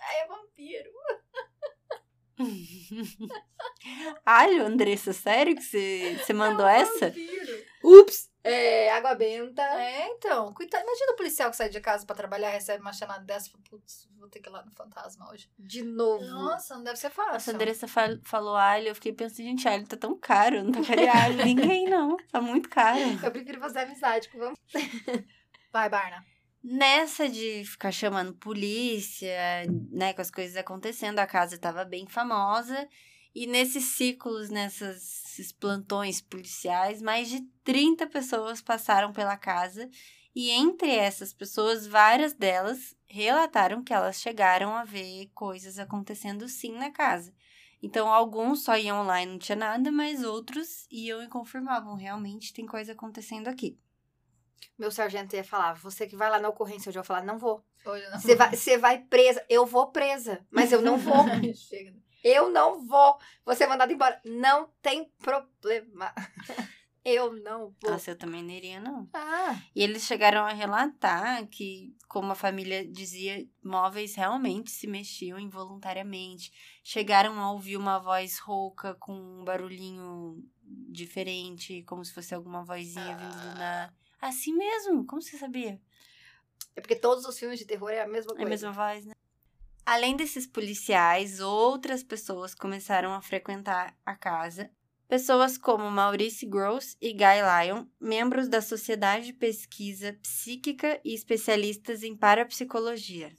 Ai, 0.01 0.21
é 0.21 0.27
vampiro. 0.27 0.91
Alho, 4.25 4.67
Andressa, 4.67 5.13
sério 5.13 5.55
que 5.55 5.63
você, 5.63 6.19
você 6.23 6.33
mandou 6.33 6.67
É 6.67 6.79
um 6.79 6.83
essa? 6.83 7.07
vampiro. 7.09 7.65
Ups. 7.83 8.31
É, 8.43 8.91
água 8.93 9.15
benta. 9.15 9.63
É, 9.63 10.09
então. 10.09 10.53
Cuidado. 10.53 10.83
Imagina 10.83 11.13
o 11.13 11.17
policial 11.17 11.51
que 11.51 11.57
sai 11.57 11.69
de 11.71 11.81
casa 11.81 12.05
pra 12.05 12.15
trabalhar, 12.15 12.51
recebe 12.51 12.81
uma 12.83 12.93
chamada 12.93 13.25
dessa 13.25 13.49
e 13.49 13.51
fala, 13.53 13.65
putz, 13.71 14.07
vou 14.19 14.29
ter 14.29 14.41
que 14.41 14.49
ir 14.49 14.53
lá 14.53 14.63
no 14.65 14.73
fantasma 14.73 15.31
hoje. 15.31 15.49
De 15.59 15.83
novo. 15.83 16.25
Nossa, 16.25 16.75
não 16.77 16.83
deve 16.85 16.97
ser 16.99 17.09
Nossa, 17.17 17.31
fácil. 17.33 17.53
a 17.53 17.55
Andressa 17.55 17.89
fal- 17.89 18.19
falou 18.23 18.55
alho, 18.57 18.89
eu 18.89 18.95
fiquei 18.95 19.13
pensando, 19.13 19.47
gente, 19.47 19.67
alho 19.67 19.87
tá 19.87 19.97
tão 19.97 20.19
caro, 20.19 20.63
não 20.63 20.73
tocaria 20.85 21.13
alho 21.13 21.43
ninguém, 21.45 21.89
não. 21.89 22.17
Tá 22.31 22.41
muito 22.41 22.69
caro. 22.69 22.99
Eu 23.23 23.31
prefiro 23.31 23.61
fazer 23.61 23.81
amizade 23.81 24.29
com 24.29 24.39
vampiros. 24.39 24.61
Vai, 25.73 25.89
Barna. 25.89 26.25
Nessa 26.67 27.29
de 27.29 27.63
ficar 27.67 27.93
chamando 27.93 28.33
polícia, 28.33 29.37
né, 29.91 30.15
com 30.15 30.23
as 30.23 30.31
coisas 30.31 30.57
acontecendo, 30.57 31.19
a 31.19 31.27
casa 31.27 31.57
estava 31.57 31.85
bem 31.85 32.07
famosa. 32.07 32.89
E 33.35 33.47
nesses 33.47 33.85
ciclos, 33.97 34.49
nessas, 34.49 35.27
esses 35.27 35.53
plantões 35.53 36.23
policiais, 36.23 37.03
mais 37.03 37.29
de 37.29 37.43
30 37.63 38.07
pessoas 38.07 38.63
passaram 38.63 39.13
pela 39.13 39.37
casa. 39.37 39.91
E 40.35 40.51
entre 40.51 40.91
essas 40.91 41.35
pessoas, 41.35 41.87
várias 41.87 42.33
delas 42.33 42.97
relataram 43.07 43.85
que 43.85 43.93
elas 43.93 44.19
chegaram 44.19 44.75
a 44.75 44.85
ver 44.85 45.31
coisas 45.35 45.79
acontecendo 45.79 46.49
sim 46.49 46.73
na 46.73 46.91
casa. 46.91 47.35
Então, 47.83 48.11
alguns 48.11 48.65
só 48.65 48.75
iam 48.79 49.03
lá 49.03 49.23
e 49.23 49.27
não 49.27 49.39
tinha 49.39 49.57
nada, 49.57 49.93
mas 49.93 50.25
outros 50.25 50.87
iam 50.91 51.23
e 51.23 51.29
confirmavam, 51.29 51.95
realmente 51.95 52.55
tem 52.55 52.65
coisa 52.65 52.93
acontecendo 52.93 53.49
aqui. 53.49 53.79
Meu 54.79 54.91
sargento 54.91 55.37
ia 55.37 55.45
falar, 55.45 55.75
você 55.75 56.07
que 56.07 56.17
vai 56.17 56.29
lá 56.31 56.39
na 56.39 56.49
ocorrência 56.49 56.89
hoje, 56.89 56.99
eu 56.99 57.03
vou 57.03 57.07
falar, 57.07 57.23
não 57.25 57.39
vou. 57.39 57.65
Você 58.13 58.35
vai, 58.35 58.55
você 58.57 58.79
vai 58.79 58.99
presa. 58.99 59.45
Eu 59.49 59.65
vou 59.67 59.89
presa, 59.93 60.45
mas 60.51 60.73
eu 60.73 60.81
não 60.83 60.97
vou. 60.97 61.15
Chega. 61.55 61.95
Eu 62.23 62.51
não 62.51 62.87
vou. 62.87 63.19
Você 63.45 63.65
é 63.65 63.67
mandado 63.67 63.93
embora. 63.93 64.21
Não 64.25 64.71
tem 64.81 65.13
problema. 65.21 66.13
Eu 67.05 67.35
não 67.35 67.75
vou. 67.83 67.91
Nossa, 67.91 68.13
eu 68.13 68.17
também 68.17 68.43
não 68.43 68.51
iria, 68.51 68.81
não. 68.81 69.07
Ah, 69.13 69.61
E 69.77 69.83
eles 69.83 70.05
chegaram 70.05 70.43
a 70.47 70.55
relatar 70.55 71.47
que, 71.49 71.95
como 72.09 72.33
a 72.33 72.35
família 72.35 72.83
dizia, 72.91 73.47
móveis 73.63 74.15
realmente 74.15 74.71
se 74.71 74.87
mexiam 74.87 75.39
involuntariamente. 75.39 76.51
Chegaram 76.83 77.39
a 77.39 77.53
ouvir 77.53 77.77
uma 77.77 77.99
voz 77.99 78.39
rouca 78.39 78.95
com 78.95 79.13
um 79.13 79.45
barulhinho 79.45 80.43
diferente, 80.63 81.83
como 81.83 82.03
se 82.03 82.15
fosse 82.15 82.35
alguma 82.35 82.65
vozinha 82.65 83.17
vindo 83.19 83.37
do 83.39 83.59
nada. 83.59 83.95
Assim 84.25 84.55
mesmo? 84.55 85.05
Como 85.05 85.21
você 85.21 85.37
sabia? 85.37 85.79
é 86.75 86.81
porque 86.81 86.97
todos 86.97 87.27
os 87.27 87.39
filmes 87.39 87.59
de 87.59 87.67
terror 87.67 87.91
é 87.91 88.01
a 88.01 88.09
mesma 88.09 88.33
É 88.33 88.37
coisa. 88.37 88.47
a 88.47 88.49
mesma 88.49 88.73
voz, 88.73 89.05
né? 89.05 89.13
Além 89.85 90.17
desses 90.17 90.47
policiais, 90.47 91.41
outras 91.41 92.03
pessoas 92.03 92.55
começaram 92.55 93.13
a 93.13 93.21
frequentar 93.21 93.95
a 94.05 94.17
casa. 94.17 94.71
Pessoas 95.07 95.59
como 95.59 95.91
Maurice 95.91 96.47
Gross 96.47 96.97
e 97.03 97.13
Guy 97.13 97.43
Lyon, 97.67 97.87
membros 98.01 98.49
da 98.49 98.63
Sociedade 98.63 99.27
de 99.27 99.33
Pesquisa 99.35 100.15
Psíquica 100.23 100.99
e 101.05 101.13
especialistas 101.15 102.03
em 102.03 102.17
parapsicologia. 102.17 103.31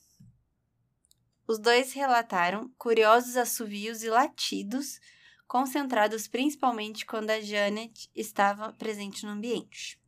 Os 1.48 1.58
dois 1.58 1.94
relataram 1.94 2.72
curiosos 2.77 3.36
assovios 3.38 4.04
e 4.04 4.10
latidos, 4.10 5.00
concentrados 5.48 6.27
principalmente 6.27 7.08
quando 7.08 7.32
a 7.32 7.42
Janet 7.42 8.08
estava 8.15 8.72
presente 8.74 9.25
no 9.25 9.32
ambiente. 9.32 10.00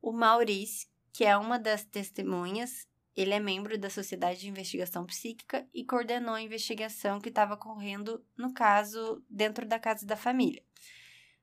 O 0.00 0.12
Maurice, 0.12 0.86
que 1.12 1.24
é 1.24 1.36
uma 1.36 1.58
das 1.58 1.84
testemunhas, 1.84 2.86
ele 3.16 3.32
é 3.32 3.40
membro 3.40 3.78
da 3.78 3.88
Sociedade 3.88 4.40
de 4.40 4.48
Investigação 4.48 5.06
Psíquica 5.06 5.66
e 5.72 5.84
coordenou 5.84 6.34
a 6.34 6.42
investigação 6.42 7.18
que 7.18 7.30
estava 7.30 7.56
correndo 7.56 8.22
no 8.36 8.52
caso 8.52 9.24
dentro 9.28 9.66
da 9.66 9.78
casa 9.78 10.04
da 10.04 10.16
família. 10.16 10.62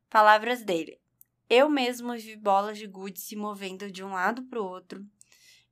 Palavras 0.07 0.63
dele: 0.63 0.99
Eu 1.49 1.69
mesmo 1.69 2.13
vi 2.13 2.35
bolas 2.35 2.77
de 2.77 2.85
gude 2.85 3.19
se 3.19 3.35
movendo 3.35 3.91
de 3.91 4.03
um 4.03 4.11
lado 4.11 4.43
para 4.43 4.61
o 4.61 4.65
outro, 4.65 5.03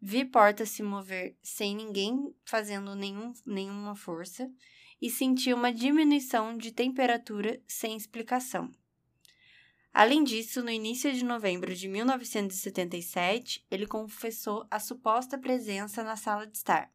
vi 0.02 0.26
portas 0.26 0.70
se 0.70 0.82
mover 0.82 1.38
sem 1.44 1.76
ninguém 1.76 2.36
fazendo 2.44 2.96
nenhum, 2.96 3.34
nenhuma 3.46 3.96
força 3.96 4.52
e 5.00 5.10
senti 5.10 5.54
uma 5.54 5.72
diminuição 5.72 6.58
de 6.58 6.72
temperatura 6.72 7.62
sem 7.68 7.96
explicação. 7.96 8.72
Além 9.94 10.24
disso, 10.24 10.64
no 10.64 10.70
início 10.70 11.12
de 11.12 11.24
novembro 11.24 11.76
de 11.76 11.88
1977, 11.88 13.66
ele 13.70 13.86
confessou 13.86 14.66
a 14.72 14.80
suposta 14.80 15.38
presença 15.38 16.02
na 16.04 16.16
sala 16.16 16.48
de 16.48 16.58
estar. 16.58 16.92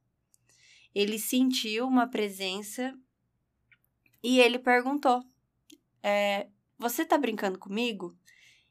Ele 0.95 1.19
sentiu 1.19 1.87
uma 1.87 2.07
presença 2.09 2.99
e 4.23 4.41
ele 4.41 4.59
perguntou: 4.59 5.23
é, 6.03 6.49
Você 6.79 7.05
tá 7.05 7.19
brincando 7.19 7.59
comigo? 7.59 8.17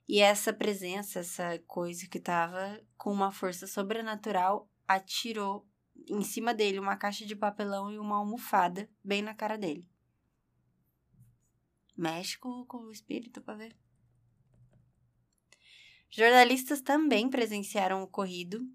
E 0.08 0.20
essa 0.20 0.52
presença, 0.52 1.20
essa 1.20 1.60
coisa 1.68 2.08
que 2.08 2.20
tava 2.20 2.82
com 2.98 3.12
uma 3.12 3.32
força 3.32 3.68
sobrenatural, 3.68 4.70
atirou 4.88 5.68
em 6.10 6.24
cima 6.24 6.54
dele 6.54 6.80
uma 6.80 6.96
caixa 6.96 7.26
de 7.26 7.36
papelão 7.36 7.92
e 7.92 7.98
uma 7.98 8.18
almofada 8.18 8.90
bem 9.04 9.22
na 9.22 9.34
cara 9.34 9.58
dele. 9.58 9.88
Mexe 11.96 12.38
com, 12.38 12.66
o 12.70 12.92
espírito 12.92 13.42
pra 13.42 13.56
ver. 13.56 13.76
Jornalistas 16.16 16.80
também 16.80 17.28
presenciaram 17.30 18.00
o 18.00 18.04
ocorrido. 18.04 18.66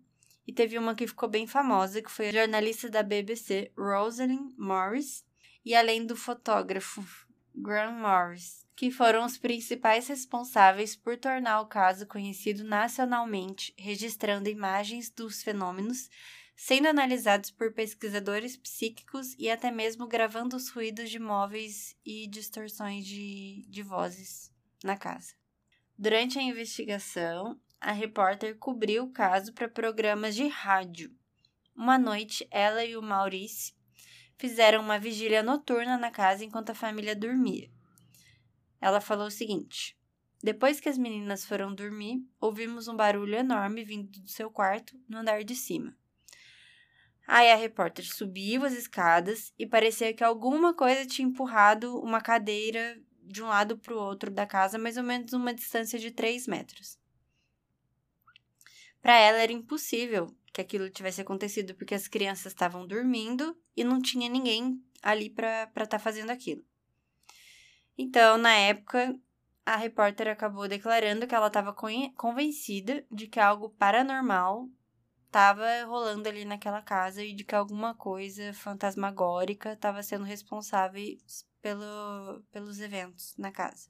E 0.47 0.53
teve 0.53 0.77
uma 0.77 0.95
que 0.95 1.07
ficou 1.07 1.27
bem 1.27 1.47
famosa, 1.47 2.03
que 2.03 2.11
foi 2.11 2.29
a 2.29 2.33
jornalista 2.33 2.91
da 2.91 3.03
BBC, 3.03 3.73
Rosalind 3.79 4.53
Morris, 4.59 5.25
e 5.65 5.75
além 5.75 6.05
do 6.05 6.15
fotógrafo 6.15 7.03
Graham 7.55 7.93
Morris, 7.93 8.67
que 8.77 8.91
foram 8.91 9.25
os 9.25 9.39
principais 9.39 10.07
responsáveis 10.07 10.95
por 10.95 11.17
tornar 11.17 11.63
o 11.63 11.67
caso 11.67 12.07
conhecido 12.07 12.63
nacionalmente, 12.63 13.73
registrando 13.79 14.51
imagens 14.51 15.09
dos 15.09 15.43
fenômenos, 15.43 16.11
sendo 16.55 16.89
analisados 16.89 17.51
por 17.51 17.73
pesquisadores 17.73 18.55
psíquicos 18.55 19.35
e 19.39 19.49
até 19.49 19.71
mesmo 19.71 20.07
gravando 20.07 20.57
os 20.57 20.69
ruídos 20.69 21.09
de 21.09 21.19
móveis 21.19 21.97
e 22.05 22.27
distorções 22.27 23.07
de, 23.07 23.65
de 23.67 23.83
vozes 23.83 24.53
na 24.85 24.97
casa. 24.99 25.40
Durante 26.03 26.39
a 26.39 26.43
investigação, 26.43 27.61
a 27.79 27.93
repórter 27.93 28.57
cobriu 28.57 29.05
o 29.05 29.13
caso 29.13 29.53
para 29.53 29.69
programas 29.69 30.35
de 30.35 30.49
rádio. 30.49 31.15
Uma 31.77 31.99
noite, 31.99 32.49
ela 32.51 32.83
e 32.83 32.97
o 32.97 33.03
Maurice 33.03 33.75
fizeram 34.39 34.81
uma 34.81 34.99
vigília 34.99 35.43
noturna 35.43 35.99
na 35.99 36.11
casa 36.11 36.43
enquanto 36.43 36.71
a 36.71 36.75
família 36.75 37.15
dormia. 37.15 37.71
Ela 38.81 38.99
falou 38.99 39.27
o 39.27 39.31
seguinte: 39.31 39.95
Depois 40.43 40.81
que 40.81 40.89
as 40.89 40.97
meninas 40.97 41.45
foram 41.45 41.75
dormir, 41.75 42.27
ouvimos 42.41 42.89
um 42.89 42.97
barulho 42.97 43.35
enorme 43.35 43.85
vindo 43.85 44.23
do 44.23 44.29
seu 44.31 44.51
quarto, 44.51 44.99
no 45.07 45.19
andar 45.19 45.45
de 45.45 45.55
cima. 45.55 45.95
Aí 47.27 47.53
a 47.53 47.57
repórter 47.57 48.07
subiu 48.07 48.65
as 48.65 48.73
escadas 48.73 49.53
e 49.59 49.67
parecia 49.67 50.15
que 50.15 50.25
alguma 50.25 50.73
coisa 50.73 51.05
tinha 51.05 51.29
empurrado 51.29 52.01
uma 52.01 52.23
cadeira 52.23 52.99
de 53.31 53.43
um 53.43 53.47
lado 53.47 53.79
para 53.79 53.95
o 53.95 53.99
outro 53.99 54.31
da 54.31 54.47
casa, 54.47 54.79
mais 54.79 54.97
ou 54.97 55.03
menos 55.03 55.33
uma 55.33 55.55
distância 55.55 55.99
de 55.99 56.11
3 56.11 56.47
metros. 56.47 56.99
Para 59.01 59.19
ela 59.19 59.39
era 59.39 59.53
impossível 59.53 60.35
que 60.53 60.61
aquilo 60.61 60.91
tivesse 60.91 61.21
acontecido, 61.21 61.75
porque 61.75 61.95
as 61.95 62.09
crianças 62.09 62.53
estavam 62.53 62.87
dormindo 62.87 63.57
e 63.77 63.85
não 63.85 64.01
tinha 64.01 64.29
ninguém 64.29 64.83
ali 65.03 65.31
para 65.31 65.65
estar 65.65 65.87
tá 65.87 65.99
fazendo 65.99 66.31
aquilo. 66.31 66.65
Então, 67.97 68.37
na 68.37 68.53
época, 68.53 69.19
a 69.65 69.77
repórter 69.77 70.29
acabou 70.29 70.67
declarando 70.67 71.27
que 71.27 71.35
ela 71.35 71.47
estava 71.47 71.75
convencida 72.17 73.05
de 73.11 73.27
que 73.27 73.39
algo 73.39 73.71
paranormal 73.71 74.69
estava 75.27 75.85
rolando 75.85 76.29
ali 76.29 76.45
naquela 76.45 76.83
casa 76.83 77.23
e 77.23 77.33
de 77.33 77.45
que 77.45 77.55
alguma 77.55 77.95
coisa 77.95 78.53
fantasmagórica 78.53 79.73
estava 79.75 80.03
sendo 80.03 80.25
responsável 80.25 81.01
pelo, 81.61 82.43
pelos 82.51 82.81
eventos 82.81 83.35
na 83.37 83.51
casa. 83.51 83.89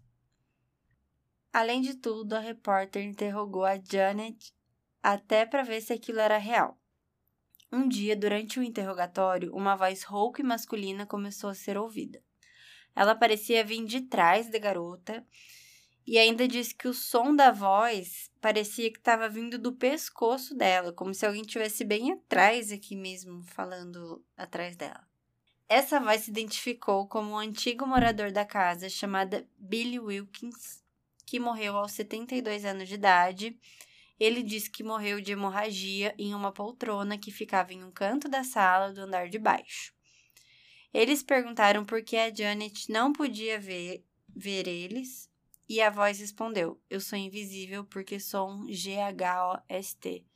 Além 1.53 1.81
de 1.81 1.95
tudo, 1.95 2.35
a 2.35 2.41
repórter 2.41 3.05
interrogou 3.05 3.65
a 3.65 3.77
Janet 3.77 4.55
até 5.03 5.45
para 5.45 5.63
ver 5.63 5.81
se 5.81 5.93
aquilo 5.93 6.21
era 6.21 6.39
real. 6.39 6.79
Um 7.73 7.89
dia, 7.89 8.17
durante 8.17 8.59
o 8.59 8.63
interrogatório, 8.63 9.55
uma 9.55 9.77
voz 9.77 10.03
rouca 10.03 10.43
e 10.43 10.45
masculina 10.45 11.07
começou 11.07 11.51
a 11.51 11.55
ser 11.55 11.77
ouvida. 11.77 12.23
Ela 12.95 13.15
parecia 13.15 13.65
vir 13.65 13.85
de 13.85 14.03
trás 14.03 14.51
da 14.51 14.59
garota 14.59 15.25
e 16.07 16.19
ainda 16.19 16.49
disse 16.49 16.75
que 16.75 16.89
o 16.89 16.95
som 16.95 17.35
da 17.35 17.53
voz 17.53 18.31
parecia 18.41 18.91
que 18.91 18.99
estava 18.99 19.29
vindo 19.29 19.59
do 19.59 19.73
pescoço 19.73 20.55
dela, 20.57 20.93
como 20.93 21.15
se 21.15 21.25
alguém 21.25 21.43
estivesse 21.43 21.85
bem 21.85 22.13
atrás 22.13 22.73
aqui 22.73 22.97
mesmo, 22.97 23.43
falando 23.45 24.25
atrás 24.37 24.77
dela. 24.77 25.10
Essa 25.73 26.01
voz 26.01 26.23
se 26.23 26.33
identificou 26.33 27.07
como 27.07 27.31
um 27.31 27.39
antigo 27.39 27.87
morador 27.87 28.33
da 28.33 28.45
casa 28.45 28.89
chamada 28.89 29.49
Billy 29.57 30.01
Wilkins, 30.01 30.83
que 31.25 31.39
morreu 31.39 31.77
aos 31.77 31.93
72 31.93 32.65
anos 32.65 32.89
de 32.89 32.97
idade. 32.97 33.57
Ele 34.19 34.43
disse 34.43 34.69
que 34.69 34.83
morreu 34.83 35.21
de 35.21 35.31
hemorragia 35.31 36.13
em 36.19 36.35
uma 36.35 36.51
poltrona 36.51 37.17
que 37.17 37.31
ficava 37.31 37.73
em 37.73 37.85
um 37.85 37.91
canto 37.93 38.29
da 38.29 38.43
sala 38.43 38.93
do 38.93 39.03
andar 39.03 39.29
de 39.29 39.39
baixo. 39.39 39.95
Eles 40.93 41.23
perguntaram 41.23 41.85
por 41.85 42.03
que 42.03 42.17
a 42.17 42.35
Janet 42.35 42.91
não 42.91 43.13
podia 43.13 43.61
ver, 43.61 44.05
ver 44.29 44.67
eles, 44.67 45.31
e 45.69 45.81
a 45.81 45.89
voz 45.89 46.19
respondeu: 46.19 46.83
Eu 46.91 47.01
sou 47.01 47.17
invisível 47.17 47.85
porque 47.85 48.19
sou 48.19 48.51
um 48.51 48.73
G-H-O-S-T. 48.73 50.27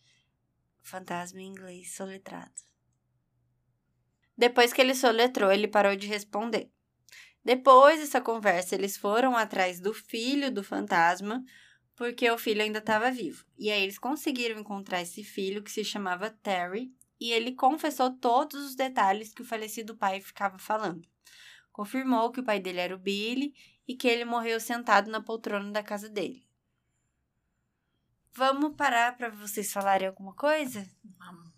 Fantasma 0.80 1.40
em 1.40 1.48
inglês 1.48 1.92
soletrado. 1.92 2.73
Depois 4.36 4.72
que 4.72 4.80
ele 4.80 4.94
soletrou, 4.94 5.52
ele 5.52 5.68
parou 5.68 5.94
de 5.94 6.06
responder. 6.06 6.70
Depois 7.44 8.00
dessa 8.00 8.20
conversa, 8.20 8.74
eles 8.74 8.96
foram 8.96 9.36
atrás 9.36 9.78
do 9.78 9.92
filho 9.92 10.50
do 10.50 10.64
fantasma, 10.64 11.44
porque 11.94 12.28
o 12.30 12.38
filho 12.38 12.62
ainda 12.62 12.78
estava 12.78 13.10
vivo. 13.10 13.44
E 13.58 13.70
aí 13.70 13.82
eles 13.82 13.98
conseguiram 13.98 14.58
encontrar 14.58 15.02
esse 15.02 15.22
filho 15.22 15.62
que 15.62 15.70
se 15.70 15.84
chamava 15.84 16.30
Terry, 16.30 16.92
e 17.20 17.32
ele 17.32 17.52
confessou 17.52 18.10
todos 18.10 18.64
os 18.64 18.74
detalhes 18.74 19.32
que 19.32 19.42
o 19.42 19.46
falecido 19.46 19.96
pai 19.96 20.20
ficava 20.20 20.58
falando. 20.58 21.06
Confirmou 21.70 22.30
que 22.32 22.40
o 22.40 22.44
pai 22.44 22.60
dele 22.60 22.80
era 22.80 22.94
o 22.94 22.98
Billy 22.98 23.54
e 23.86 23.94
que 23.94 24.08
ele 24.08 24.24
morreu 24.24 24.58
sentado 24.58 25.10
na 25.10 25.20
poltrona 25.20 25.70
da 25.70 25.82
casa 25.82 26.08
dele. 26.08 26.46
Vamos 28.32 28.74
parar 28.74 29.16
para 29.16 29.30
vocês 29.30 29.72
falarem 29.72 30.08
alguma 30.08 30.34
coisa? 30.34 30.88
Vamos. 31.18 31.53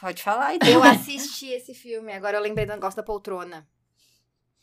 Pode 0.00 0.22
falar, 0.22 0.54
então. 0.54 0.68
Eu 0.68 0.82
assisti 0.84 1.46
esse 1.46 1.74
filme, 1.74 2.12
agora 2.12 2.36
eu 2.36 2.42
lembrei 2.42 2.66
do 2.66 2.72
negócio 2.72 2.96
da 2.96 3.02
poltrona. 3.02 3.68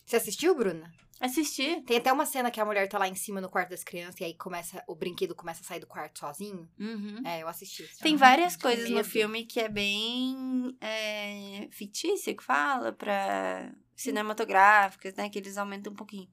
Você 0.05 0.17
assistiu, 0.17 0.55
Bruna? 0.55 0.91
Assisti. 1.19 1.81
Tem 1.83 1.97
até 1.97 2.11
uma 2.11 2.25
cena 2.25 2.51
que 2.51 2.59
a 2.59 2.65
mulher 2.65 2.87
tá 2.89 2.97
lá 2.97 3.07
em 3.07 3.15
cima 3.15 3.39
no 3.39 3.49
quarto 3.49 3.69
das 3.69 3.83
crianças 3.83 4.19
e 4.19 4.23
aí 4.25 4.33
começa 4.33 4.83
o 4.85 4.93
brinquedo 4.93 5.33
começa 5.33 5.61
a 5.61 5.63
sair 5.63 5.79
do 5.79 5.87
quarto 5.87 6.19
sozinho. 6.19 6.69
Uhum. 6.77 7.21
É, 7.25 7.41
eu 7.41 7.47
assisti. 7.47 7.89
Tem 8.01 8.15
várias 8.15 8.55
coisas 8.55 8.89
no 8.89 9.03
filme 9.03 9.45
que 9.45 9.59
é 9.59 9.69
bem 9.69 10.77
é, 10.81 11.67
fictícia, 11.71 12.35
que 12.35 12.43
fala, 12.43 12.91
pra 12.91 13.73
cinematográficas, 13.95 15.15
né? 15.15 15.29
Que 15.29 15.39
eles 15.39 15.57
aumentam 15.57 15.93
um 15.93 15.95
pouquinho. 15.95 16.29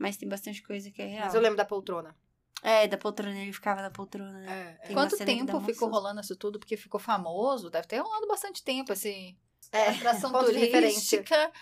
Mas 0.00 0.16
tem 0.16 0.28
bastante 0.28 0.62
coisa 0.62 0.90
que 0.90 1.02
é 1.02 1.06
real. 1.06 1.26
Mas 1.26 1.34
eu 1.34 1.40
lembro 1.40 1.56
da 1.56 1.64
poltrona. 1.64 2.16
É, 2.64 2.88
da 2.88 2.96
poltrona, 2.96 3.38
ele 3.38 3.52
ficava 3.52 3.82
na 3.82 3.90
poltrona, 3.90 4.32
né? 4.32 4.78
É, 4.82 4.86
Tem 4.86 4.96
Quanto 4.96 5.16
tempo 5.18 5.60
ficou 5.60 5.74
susto. 5.74 5.90
rolando 5.90 6.20
isso 6.22 6.34
tudo? 6.34 6.58
Porque 6.58 6.78
ficou 6.78 6.98
famoso. 6.98 7.68
Deve 7.68 7.86
ter 7.86 7.98
rolado 7.98 8.26
bastante 8.26 8.64
tempo, 8.64 8.90
assim. 8.92 9.36
é. 9.70 9.90
Atração 9.90 10.32
turística. 10.32 11.52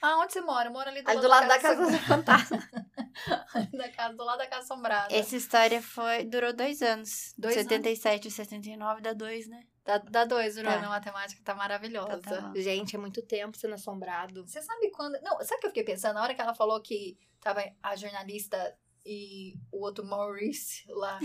Ah, 0.00 0.18
onde 0.18 0.32
você 0.32 0.40
mora? 0.40 0.68
Eu 0.68 0.72
moro 0.72 0.88
ali 0.88 1.02
do, 1.02 1.08
Ali 1.10 1.16
lado, 1.16 1.22
do 1.22 1.28
lado 1.28 1.48
da 1.48 1.58
casa 1.58 1.98
fantasma. 1.98 2.58
Da 3.72 3.90
casa, 3.90 4.14
do 4.14 4.24
lado 4.24 4.38
da 4.38 4.46
casa 4.46 4.62
assombrada. 4.62 5.14
Essa 5.14 5.36
história 5.36 5.82
foi, 5.82 6.24
durou 6.24 6.52
dois 6.52 6.80
anos. 6.80 7.34
Dois 7.36 7.54
77 7.54 8.26
e 8.26 8.30
79 8.30 9.02
dá 9.02 9.12
dois, 9.12 9.46
né? 9.46 9.64
Dá, 9.84 9.98
dá 9.98 10.24
dois, 10.24 10.56
Urano. 10.56 10.80
Tá. 10.80 10.86
A 10.86 10.90
matemática 10.90 11.40
tá 11.44 11.54
maravilhosa. 11.54 12.18
Tá, 12.20 12.42
tá. 12.42 12.52
Gente, 12.56 12.96
é 12.96 12.98
muito 12.98 13.20
tempo 13.22 13.56
sendo 13.56 13.74
assombrado. 13.74 14.46
Você 14.46 14.62
sabe 14.62 14.90
quando. 14.90 15.20
Não, 15.22 15.38
sabe 15.42 15.58
o 15.58 15.60
que 15.60 15.66
eu 15.66 15.70
fiquei 15.70 15.84
pensando? 15.84 16.14
Na 16.14 16.22
hora 16.22 16.34
que 16.34 16.40
ela 16.40 16.54
falou 16.54 16.80
que 16.80 17.18
tava 17.40 17.62
a 17.82 17.94
jornalista 17.94 18.74
e 19.04 19.54
o 19.72 19.82
outro 19.84 20.04
Maurice 20.04 20.84
lá 20.88 21.18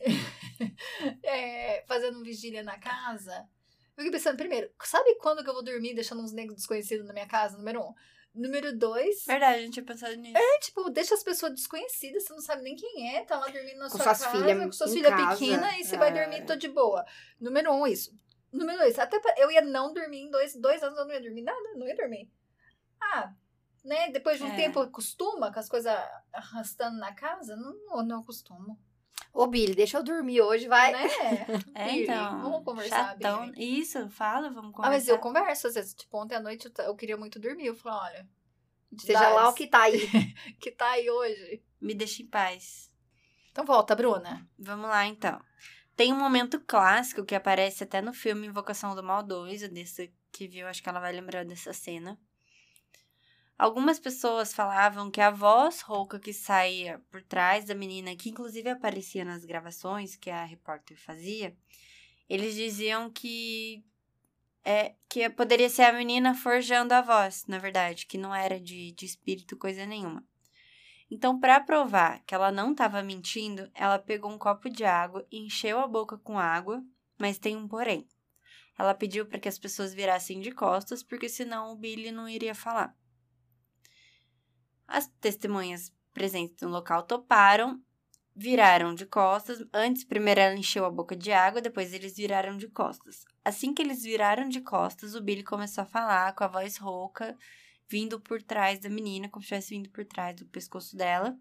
é, 1.22 1.84
fazendo 1.86 2.22
vigília 2.22 2.62
na 2.62 2.78
casa. 2.78 3.46
Eu 3.96 4.04
fiquei 4.04 4.10
pensando, 4.12 4.36
primeiro, 4.36 4.70
sabe 4.82 5.14
quando 5.16 5.42
que 5.44 5.50
eu 5.50 5.54
vou 5.54 5.62
dormir 5.64 5.94
deixando 5.94 6.22
uns 6.22 6.32
negros 6.32 6.56
desconhecidos 6.56 7.06
na 7.06 7.12
minha 7.12 7.26
casa? 7.26 7.56
Número 7.58 7.80
um. 7.82 7.94
Número 8.32 8.76
dois, 8.78 9.24
Verdade, 9.26 9.58
a 9.58 9.62
gente 9.62 9.72
tinha 9.72 9.84
pensado 9.84 10.14
nisso. 10.14 10.38
é 10.38 10.58
tipo, 10.60 10.88
deixa 10.88 11.14
as 11.14 11.22
pessoas 11.24 11.52
desconhecidas, 11.52 12.22
você 12.24 12.32
não 12.32 12.40
sabe 12.40 12.62
nem 12.62 12.76
quem 12.76 13.16
é, 13.16 13.24
tá 13.24 13.36
lá 13.36 13.48
dormindo 13.48 13.78
na 13.78 13.90
Com 13.90 13.96
sua 13.98 14.14
suas 14.14 14.22
casa, 14.22 14.30
filhas 14.38 14.64
com 14.66 14.72
suas 14.72 14.92
filhas 14.92 15.10
pequenas, 15.12 15.74
e 15.78 15.84
você 15.84 15.96
vai 15.96 16.10
É. 16.10 16.22
dormir 16.22 16.46
tô 16.46 16.54
de 16.54 16.68
boa. 16.68 17.04
Número 17.40 17.72
um, 17.72 17.84
isso. 17.88 18.16
Número 18.52 18.78
dois, 18.78 18.96
até 19.00 19.18
pra- 19.18 19.34
eu 19.36 19.50
ia 19.50 19.60
não 19.62 19.92
dormir 19.92 20.18
em 20.20 20.30
dois, 20.30 20.54
dois 20.54 20.80
anos, 20.80 20.96
eu 20.96 21.06
não 21.06 21.12
ia 21.14 21.20
dormir 21.20 21.42
nada, 21.42 21.74
não 21.74 21.88
ia 21.88 21.96
dormir. 21.96 22.30
Ah, 23.02 23.34
né, 23.84 24.10
depois 24.10 24.38
de 24.38 24.44
um 24.44 24.48
É. 24.52 24.56
tempo 24.56 24.80
acostuma 24.80 25.52
com 25.52 25.58
as 25.58 25.68
coisas 25.68 25.92
arrastando 26.32 26.98
na 26.98 27.12
casa? 27.14 27.56
Não, 27.56 27.74
não, 27.86 28.02
não 28.02 28.20
acostumo. 28.20 28.78
Ô, 29.32 29.46
Billy, 29.46 29.74
deixa 29.74 29.98
eu 29.98 30.02
dormir 30.02 30.40
hoje, 30.40 30.66
vai. 30.66 30.92
Né? 30.92 30.98
É, 31.74 31.84
Billy, 31.90 32.02
então. 32.04 32.42
vamos 32.42 32.64
conversar, 32.64 33.12
Chatão. 33.12 33.52
Isso, 33.56 34.08
fala, 34.10 34.50
vamos 34.50 34.70
Ah, 34.70 34.76
conversar. 34.76 34.90
mas 34.90 35.08
eu 35.08 35.18
converso, 35.18 35.66
às 35.68 35.74
vezes, 35.74 35.94
tipo, 35.94 36.18
ontem 36.18 36.34
à 36.34 36.40
noite 36.40 36.66
eu, 36.78 36.84
eu 36.84 36.96
queria 36.96 37.16
muito 37.16 37.38
dormir, 37.38 37.66
eu 37.66 37.74
falo, 37.76 38.00
olha... 38.02 38.28
Seja 38.98 39.28
lá 39.28 39.48
o 39.48 39.54
que 39.54 39.68
tá 39.68 39.82
aí. 39.82 40.00
que 40.60 40.72
tá 40.72 40.90
aí 40.90 41.08
hoje. 41.08 41.62
Me 41.80 41.94
deixa 41.94 42.22
em 42.22 42.26
paz. 42.26 42.90
Então 43.52 43.64
volta, 43.64 43.94
Bruna. 43.94 44.44
Vamos 44.58 44.88
lá, 44.90 45.06
então. 45.06 45.40
Tem 45.94 46.12
um 46.12 46.18
momento 46.18 46.58
clássico 46.66 47.24
que 47.24 47.36
aparece 47.36 47.84
até 47.84 48.02
no 48.02 48.12
filme 48.12 48.48
Invocação 48.48 48.96
do 48.96 49.02
Mal 49.02 49.22
2, 49.22 49.62
o 49.62 49.68
desse 49.68 50.12
que 50.32 50.48
viu, 50.48 50.66
acho 50.66 50.82
que 50.82 50.88
ela 50.88 50.98
vai 50.98 51.12
lembrar 51.12 51.44
dessa 51.44 51.72
cena. 51.72 52.18
Algumas 53.60 54.00
pessoas 54.00 54.54
falavam 54.54 55.10
que 55.10 55.20
a 55.20 55.30
voz 55.30 55.82
rouca 55.82 56.18
que 56.18 56.32
saía 56.32 56.98
por 57.10 57.22
trás 57.22 57.66
da 57.66 57.74
menina, 57.74 58.16
que 58.16 58.30
inclusive 58.30 58.70
aparecia 58.70 59.22
nas 59.22 59.44
gravações 59.44 60.16
que 60.16 60.30
a 60.30 60.46
repórter 60.46 60.96
fazia, 60.96 61.54
eles 62.26 62.54
diziam 62.54 63.10
que 63.10 63.84
é 64.64 64.94
que 65.10 65.28
poderia 65.28 65.68
ser 65.68 65.82
a 65.82 65.92
menina 65.92 66.34
forjando 66.34 66.94
a 66.94 67.02
voz, 67.02 67.44
na 67.46 67.58
verdade, 67.58 68.06
que 68.06 68.16
não 68.16 68.34
era 68.34 68.58
de, 68.58 68.92
de 68.92 69.04
espírito 69.04 69.58
coisa 69.58 69.84
nenhuma. 69.84 70.24
Então, 71.10 71.38
para 71.38 71.60
provar 71.60 72.22
que 72.24 72.34
ela 72.34 72.50
não 72.50 72.72
estava 72.72 73.02
mentindo, 73.02 73.70
ela 73.74 73.98
pegou 73.98 74.30
um 74.30 74.38
copo 74.38 74.70
de 74.70 74.86
água 74.86 75.26
encheu 75.30 75.80
a 75.80 75.86
boca 75.86 76.16
com 76.16 76.38
água, 76.38 76.82
mas 77.18 77.38
tem 77.38 77.58
um 77.58 77.68
porém. 77.68 78.08
Ela 78.78 78.94
pediu 78.94 79.26
para 79.26 79.38
que 79.38 79.50
as 79.50 79.58
pessoas 79.58 79.92
virassem 79.92 80.40
de 80.40 80.50
costas, 80.50 81.02
porque 81.02 81.28
senão 81.28 81.72
o 81.72 81.76
Billy 81.76 82.10
não 82.10 82.26
iria 82.26 82.54
falar. 82.54 82.98
As 84.90 85.06
testemunhas 85.20 85.92
presentes 86.12 86.56
no 86.62 86.68
local 86.68 87.04
toparam, 87.04 87.80
viraram 88.34 88.92
de 88.92 89.06
costas. 89.06 89.64
Antes, 89.72 90.02
primeiro 90.02 90.40
ela 90.40 90.56
encheu 90.56 90.84
a 90.84 90.90
boca 90.90 91.14
de 91.14 91.30
água, 91.30 91.60
depois 91.60 91.94
eles 91.94 92.16
viraram 92.16 92.56
de 92.56 92.66
costas. 92.66 93.24
Assim 93.44 93.72
que 93.72 93.80
eles 93.80 94.02
viraram 94.02 94.48
de 94.48 94.60
costas, 94.60 95.14
o 95.14 95.20
Billy 95.20 95.44
começou 95.44 95.82
a 95.82 95.86
falar 95.86 96.34
com 96.34 96.42
a 96.42 96.48
voz 96.48 96.76
rouca, 96.76 97.38
vindo 97.88 98.18
por 98.18 98.42
trás 98.42 98.80
da 98.80 98.88
menina, 98.88 99.28
como 99.28 99.42
se 99.42 99.46
estivesse 99.46 99.76
vindo 99.76 99.88
por 99.90 100.04
trás 100.04 100.34
do 100.34 100.44
pescoço 100.46 100.96
dela. 100.96 101.38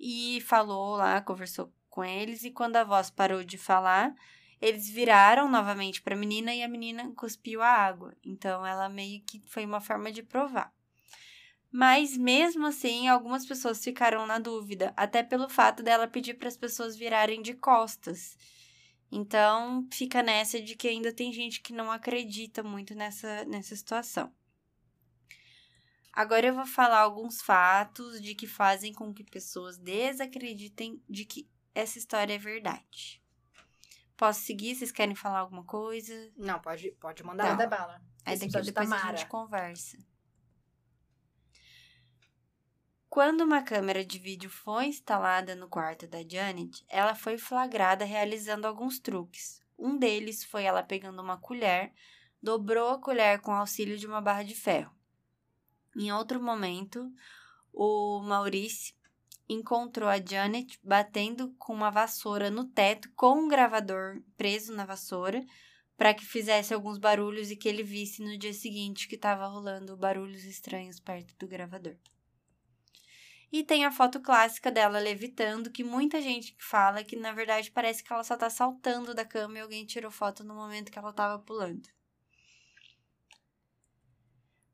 E 0.00 0.40
falou 0.40 0.96
lá, 0.96 1.20
conversou 1.20 1.70
com 1.90 2.02
eles, 2.02 2.42
e 2.42 2.50
quando 2.50 2.76
a 2.76 2.84
voz 2.84 3.10
parou 3.10 3.44
de 3.44 3.58
falar, 3.58 4.14
eles 4.62 4.88
viraram 4.88 5.50
novamente 5.50 6.00
para 6.00 6.14
a 6.14 6.18
menina 6.18 6.54
e 6.54 6.62
a 6.62 6.68
menina 6.68 7.12
cuspiu 7.14 7.60
a 7.60 7.68
água. 7.68 8.16
Então 8.24 8.64
ela 8.66 8.88
meio 8.88 9.20
que 9.24 9.42
foi 9.44 9.66
uma 9.66 9.80
forma 9.80 10.10
de 10.10 10.22
provar. 10.22 10.75
Mas 11.70 12.16
mesmo 12.16 12.66
assim, 12.66 13.08
algumas 13.08 13.44
pessoas 13.44 13.82
ficaram 13.82 14.26
na 14.26 14.38
dúvida, 14.38 14.92
até 14.96 15.22
pelo 15.22 15.48
fato 15.48 15.82
dela 15.82 16.06
pedir 16.06 16.34
para 16.34 16.48
as 16.48 16.56
pessoas 16.56 16.96
virarem 16.96 17.42
de 17.42 17.54
costas. 17.54 18.36
Então, 19.10 19.86
fica 19.92 20.22
nessa 20.22 20.60
de 20.60 20.74
que 20.74 20.88
ainda 20.88 21.12
tem 21.12 21.32
gente 21.32 21.60
que 21.60 21.72
não 21.72 21.90
acredita 21.90 22.62
muito 22.62 22.94
nessa, 22.94 23.44
nessa 23.44 23.76
situação. 23.76 24.32
Agora 26.12 26.46
eu 26.46 26.54
vou 26.54 26.66
falar 26.66 27.00
alguns 27.00 27.42
fatos 27.42 28.22
de 28.22 28.34
que 28.34 28.46
fazem 28.46 28.92
com 28.92 29.12
que 29.12 29.22
pessoas 29.22 29.76
desacreditem 29.76 31.02
de 31.08 31.26
que 31.26 31.46
essa 31.74 31.98
história 31.98 32.32
é 32.32 32.38
verdade. 32.38 33.22
Posso 34.16 34.40
seguir? 34.40 34.74
Vocês 34.74 34.90
querem 34.90 35.14
falar 35.14 35.40
alguma 35.40 35.62
coisa? 35.62 36.32
Não, 36.34 36.58
pode, 36.58 36.90
pode 36.92 37.22
mandar. 37.22 37.50
Manda 37.50 37.66
bala. 37.66 38.00
Aí 38.24 38.38
daqui 38.38 38.62
depois 38.62 38.88
tá 38.88 38.96
a 38.96 39.14
gente 39.14 39.26
conversa. 39.26 39.98
Quando 43.16 43.40
uma 43.44 43.62
câmera 43.62 44.04
de 44.04 44.18
vídeo 44.18 44.50
foi 44.50 44.88
instalada 44.88 45.56
no 45.56 45.70
quarto 45.70 46.06
da 46.06 46.18
Janet, 46.22 46.84
ela 46.86 47.14
foi 47.14 47.38
flagrada 47.38 48.04
realizando 48.04 48.66
alguns 48.66 48.98
truques. 48.98 49.58
Um 49.78 49.96
deles 49.96 50.44
foi 50.44 50.64
ela 50.64 50.82
pegando 50.82 51.22
uma 51.22 51.38
colher, 51.38 51.94
dobrou 52.42 52.90
a 52.90 53.00
colher 53.00 53.40
com 53.40 53.52
auxílio 53.52 53.96
de 53.96 54.06
uma 54.06 54.20
barra 54.20 54.42
de 54.42 54.54
ferro. 54.54 54.94
Em 55.96 56.12
outro 56.12 56.42
momento, 56.42 57.10
o 57.72 58.20
Maurice 58.20 58.94
encontrou 59.48 60.10
a 60.10 60.22
Janet 60.22 60.78
batendo 60.84 61.54
com 61.58 61.72
uma 61.72 61.90
vassoura 61.90 62.50
no 62.50 62.66
teto 62.66 63.10
com 63.16 63.44
um 63.44 63.48
gravador 63.48 64.20
preso 64.36 64.74
na 64.74 64.84
vassoura 64.84 65.42
para 65.96 66.12
que 66.12 66.26
fizesse 66.26 66.74
alguns 66.74 66.98
barulhos 66.98 67.50
e 67.50 67.56
que 67.56 67.66
ele 67.66 67.82
visse 67.82 68.22
no 68.22 68.36
dia 68.36 68.52
seguinte 68.52 69.08
que 69.08 69.14
estava 69.14 69.46
rolando 69.46 69.96
barulhos 69.96 70.44
estranhos 70.44 71.00
perto 71.00 71.34
do 71.38 71.48
gravador. 71.48 71.96
E 73.52 73.62
tem 73.62 73.84
a 73.84 73.92
foto 73.92 74.20
clássica 74.20 74.70
dela 74.70 74.98
levitando, 74.98 75.70
que 75.70 75.84
muita 75.84 76.20
gente 76.20 76.56
fala 76.58 77.04
que 77.04 77.16
na 77.16 77.32
verdade 77.32 77.70
parece 77.70 78.02
que 78.02 78.12
ela 78.12 78.24
só 78.24 78.36
tá 78.36 78.50
saltando 78.50 79.14
da 79.14 79.24
cama 79.24 79.58
e 79.58 79.60
alguém 79.60 79.86
tirou 79.86 80.10
foto 80.10 80.42
no 80.42 80.54
momento 80.54 80.90
que 80.90 80.98
ela 80.98 81.12
tava 81.12 81.38
pulando. 81.38 81.88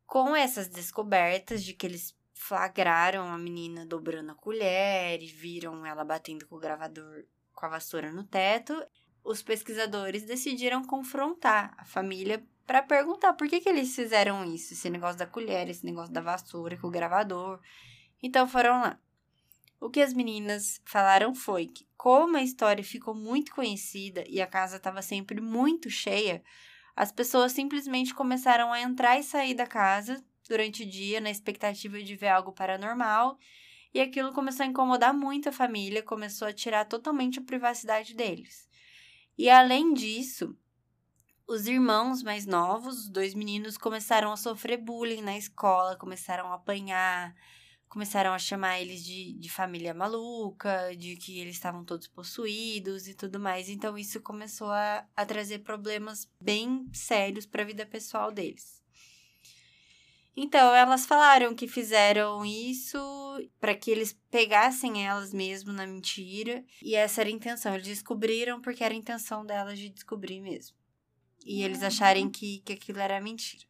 Com 0.06 0.34
essas 0.34 0.68
descobertas 0.68 1.62
de 1.62 1.74
que 1.74 1.86
eles 1.86 2.16
flagraram 2.34 3.26
a 3.28 3.38
menina 3.38 3.86
dobrando 3.86 4.32
a 4.32 4.34
colher 4.34 5.22
e 5.22 5.26
viram 5.26 5.86
ela 5.86 6.04
batendo 6.04 6.46
com 6.46 6.56
o 6.56 6.60
gravador 6.60 7.24
com 7.52 7.66
a 7.66 7.68
vassoura 7.68 8.10
no 8.10 8.24
teto, 8.24 8.84
os 9.22 9.42
pesquisadores 9.42 10.24
decidiram 10.24 10.84
confrontar 10.84 11.74
a 11.78 11.84
família 11.84 12.44
para 12.66 12.82
perguntar 12.82 13.34
por 13.34 13.48
que, 13.48 13.60
que 13.60 13.68
eles 13.68 13.94
fizeram 13.94 14.44
isso, 14.44 14.72
esse 14.72 14.90
negócio 14.90 15.18
da 15.18 15.26
colher, 15.26 15.68
esse 15.68 15.84
negócio 15.84 16.12
da 16.12 16.20
vassoura 16.20 16.76
com 16.76 16.88
o 16.88 16.90
gravador. 16.90 17.60
Então 18.22 18.46
foram 18.46 18.80
lá. 18.80 18.98
O 19.80 19.90
que 19.90 20.00
as 20.00 20.12
meninas 20.14 20.80
falaram 20.84 21.34
foi 21.34 21.66
que, 21.66 21.86
como 21.96 22.36
a 22.36 22.42
história 22.42 22.84
ficou 22.84 23.14
muito 23.14 23.52
conhecida 23.52 24.24
e 24.28 24.40
a 24.40 24.46
casa 24.46 24.76
estava 24.76 25.02
sempre 25.02 25.40
muito 25.40 25.90
cheia, 25.90 26.42
as 26.94 27.10
pessoas 27.10 27.52
simplesmente 27.52 28.14
começaram 28.14 28.72
a 28.72 28.80
entrar 28.80 29.18
e 29.18 29.24
sair 29.24 29.54
da 29.54 29.66
casa 29.66 30.24
durante 30.48 30.84
o 30.84 30.86
dia 30.88 31.20
na 31.20 31.30
expectativa 31.30 32.00
de 32.00 32.14
ver 32.14 32.28
algo 32.28 32.52
paranormal, 32.52 33.38
e 33.94 34.00
aquilo 34.00 34.32
começou 34.32 34.64
a 34.64 34.68
incomodar 34.68 35.12
muito 35.12 35.48
a 35.48 35.52
família, 35.52 36.02
começou 36.02 36.48
a 36.48 36.52
tirar 36.52 36.84
totalmente 36.84 37.38
a 37.38 37.42
privacidade 37.42 38.14
deles. 38.14 38.68
E 39.36 39.50
além 39.50 39.92
disso, 39.92 40.56
os 41.46 41.66
irmãos 41.66 42.22
mais 42.22 42.46
novos, 42.46 43.00
os 43.00 43.08
dois 43.08 43.34
meninos, 43.34 43.76
começaram 43.76 44.32
a 44.32 44.36
sofrer 44.36 44.78
bullying 44.78 45.22
na 45.22 45.36
escola, 45.36 45.96
começaram 45.96 46.52
a 46.52 46.54
apanhar, 46.54 47.34
começaram 47.92 48.32
a 48.32 48.38
chamar 48.38 48.80
eles 48.80 49.04
de, 49.04 49.34
de 49.34 49.50
família 49.50 49.92
maluca, 49.92 50.96
de 50.96 51.14
que 51.14 51.38
eles 51.38 51.56
estavam 51.56 51.84
todos 51.84 52.08
possuídos 52.08 53.06
e 53.06 53.12
tudo 53.12 53.38
mais. 53.38 53.68
Então, 53.68 53.98
isso 53.98 54.18
começou 54.22 54.70
a, 54.70 55.06
a 55.14 55.26
trazer 55.26 55.58
problemas 55.58 56.26
bem 56.40 56.88
sérios 56.90 57.44
para 57.44 57.60
a 57.60 57.66
vida 57.66 57.84
pessoal 57.84 58.32
deles. 58.32 58.82
Então, 60.34 60.74
elas 60.74 61.04
falaram 61.04 61.54
que 61.54 61.68
fizeram 61.68 62.42
isso 62.46 62.98
para 63.60 63.74
que 63.74 63.90
eles 63.90 64.18
pegassem 64.30 65.06
elas 65.06 65.34
mesmo 65.34 65.70
na 65.70 65.86
mentira, 65.86 66.64
e 66.80 66.94
essa 66.94 67.20
era 67.20 67.28
a 67.28 67.32
intenção. 67.34 67.74
Eles 67.74 67.88
descobriram 67.88 68.58
porque 68.62 68.82
era 68.82 68.94
a 68.94 68.96
intenção 68.96 69.44
delas 69.44 69.78
de 69.78 69.90
descobrir 69.90 70.40
mesmo. 70.40 70.74
E 71.44 71.62
eles 71.62 71.82
acharem 71.82 72.30
que, 72.30 72.60
que 72.60 72.72
aquilo 72.72 73.00
era 73.00 73.20
mentira. 73.20 73.66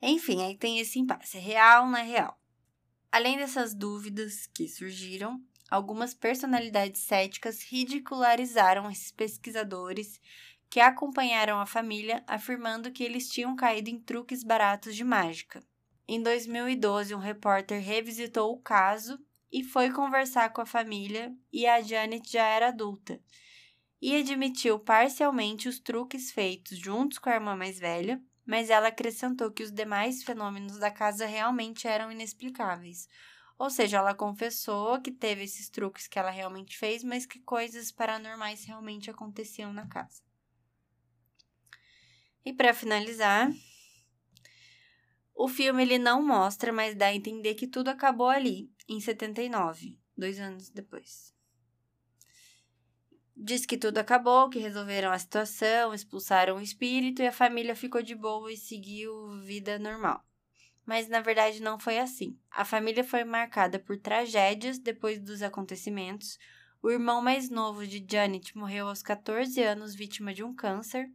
Enfim, 0.00 0.42
aí 0.42 0.56
tem 0.56 0.78
esse 0.78 1.00
impasse: 1.00 1.38
é 1.38 1.40
real 1.40 1.86
ou 1.86 1.90
não 1.90 1.98
é 1.98 2.04
real? 2.04 2.39
Além 3.12 3.36
dessas 3.36 3.74
dúvidas 3.74 4.46
que 4.46 4.68
surgiram, 4.68 5.42
algumas 5.68 6.14
personalidades 6.14 7.00
céticas 7.00 7.62
ridicularizaram 7.62 8.88
esses 8.88 9.10
pesquisadores 9.10 10.20
que 10.70 10.78
acompanharam 10.78 11.58
a 11.58 11.66
família, 11.66 12.22
afirmando 12.26 12.92
que 12.92 13.02
eles 13.02 13.28
tinham 13.28 13.56
caído 13.56 13.90
em 13.90 13.98
truques 13.98 14.44
baratos 14.44 14.94
de 14.94 15.02
mágica. 15.02 15.60
Em 16.06 16.22
2012, 16.22 17.12
um 17.12 17.18
repórter 17.18 17.82
revisitou 17.82 18.52
o 18.52 18.60
caso 18.60 19.18
e 19.50 19.64
foi 19.64 19.90
conversar 19.90 20.52
com 20.52 20.60
a 20.60 20.66
família, 20.66 21.34
e 21.52 21.66
a 21.66 21.80
Janet 21.82 22.30
já 22.30 22.44
era 22.44 22.68
adulta, 22.68 23.20
e 24.00 24.14
admitiu 24.14 24.78
parcialmente 24.78 25.68
os 25.68 25.80
truques 25.80 26.30
feitos 26.30 26.78
juntos 26.78 27.18
com 27.18 27.28
a 27.28 27.34
irmã 27.34 27.56
mais 27.56 27.78
velha, 27.78 28.22
mas 28.50 28.68
ela 28.68 28.88
acrescentou 28.88 29.48
que 29.52 29.62
os 29.62 29.70
demais 29.70 30.24
fenômenos 30.24 30.76
da 30.76 30.90
casa 30.90 31.24
realmente 31.24 31.86
eram 31.86 32.10
inexplicáveis. 32.10 33.08
Ou 33.56 33.70
seja, 33.70 33.98
ela 33.98 34.12
confessou 34.12 35.00
que 35.00 35.12
teve 35.12 35.44
esses 35.44 35.68
truques 35.68 36.08
que 36.08 36.18
ela 36.18 36.32
realmente 36.32 36.76
fez, 36.76 37.04
mas 37.04 37.24
que 37.24 37.38
coisas 37.38 37.92
paranormais 37.92 38.64
realmente 38.64 39.08
aconteciam 39.08 39.72
na 39.72 39.86
casa. 39.86 40.20
E 42.44 42.52
para 42.52 42.74
finalizar, 42.74 43.52
o 45.32 45.46
filme 45.46 45.84
ele 45.84 45.96
não 45.96 46.20
mostra, 46.20 46.72
mas 46.72 46.96
dá 46.96 47.06
a 47.06 47.14
entender 47.14 47.54
que 47.54 47.68
tudo 47.68 47.86
acabou 47.86 48.28
ali, 48.28 48.68
em 48.88 48.98
79, 48.98 49.96
dois 50.16 50.40
anos 50.40 50.70
depois. 50.70 51.32
Diz 53.42 53.64
que 53.64 53.78
tudo 53.78 53.96
acabou, 53.96 54.50
que 54.50 54.58
resolveram 54.58 55.10
a 55.10 55.18
situação, 55.18 55.94
expulsaram 55.94 56.58
o 56.58 56.60
espírito 56.60 57.22
e 57.22 57.26
a 57.26 57.32
família 57.32 57.74
ficou 57.74 58.02
de 58.02 58.14
boa 58.14 58.52
e 58.52 58.56
seguiu 58.56 59.30
vida 59.40 59.78
normal. 59.78 60.22
Mas 60.84 61.08
na 61.08 61.22
verdade 61.22 61.62
não 61.62 61.78
foi 61.78 61.98
assim. 61.98 62.38
A 62.50 62.66
família 62.66 63.02
foi 63.02 63.24
marcada 63.24 63.78
por 63.78 63.96
tragédias 63.98 64.78
depois 64.78 65.18
dos 65.18 65.40
acontecimentos. 65.40 66.38
O 66.82 66.90
irmão 66.90 67.22
mais 67.22 67.48
novo 67.48 67.86
de 67.86 68.04
Janet 68.06 68.54
morreu 68.54 68.88
aos 68.88 69.00
14 69.00 69.62
anos, 69.62 69.94
vítima 69.94 70.34
de 70.34 70.44
um 70.44 70.54
câncer. 70.54 71.10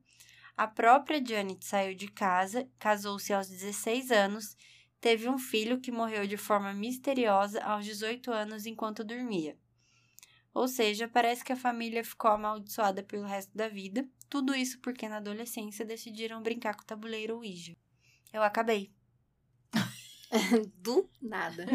A 0.58 0.66
própria 0.66 1.24
Janet 1.24 1.64
saiu 1.64 1.94
de 1.94 2.08
casa, 2.08 2.68
casou-se 2.80 3.32
aos 3.34 3.48
16 3.48 4.10
anos, 4.10 4.58
teve 5.00 5.30
um 5.30 5.38
filho 5.38 5.80
que 5.80 5.92
morreu 5.92 6.26
de 6.26 6.38
forma 6.38 6.74
misteriosa 6.74 7.64
aos 7.64 7.86
18 7.86 8.32
anos 8.32 8.66
enquanto 8.66 9.04
dormia. 9.04 9.56
Ou 10.56 10.70
seja, 10.70 11.06
parece 11.06 11.44
que 11.44 11.52
a 11.52 11.58
família 11.58 12.02
ficou 12.02 12.32
amaldiçoada 12.32 13.04
pelo 13.04 13.26
resto 13.26 13.54
da 13.54 13.68
vida. 13.68 14.08
Tudo 14.30 14.56
isso 14.56 14.80
porque 14.80 15.10
na 15.10 15.18
adolescência 15.18 15.84
decidiram 15.84 16.42
brincar 16.42 16.76
com 16.76 16.82
o 16.82 16.86
tabuleiro 16.86 17.36
Ouija. 17.36 17.76
Eu 18.32 18.42
acabei. 18.42 18.90
Do 20.80 21.10
nada. 21.22 21.66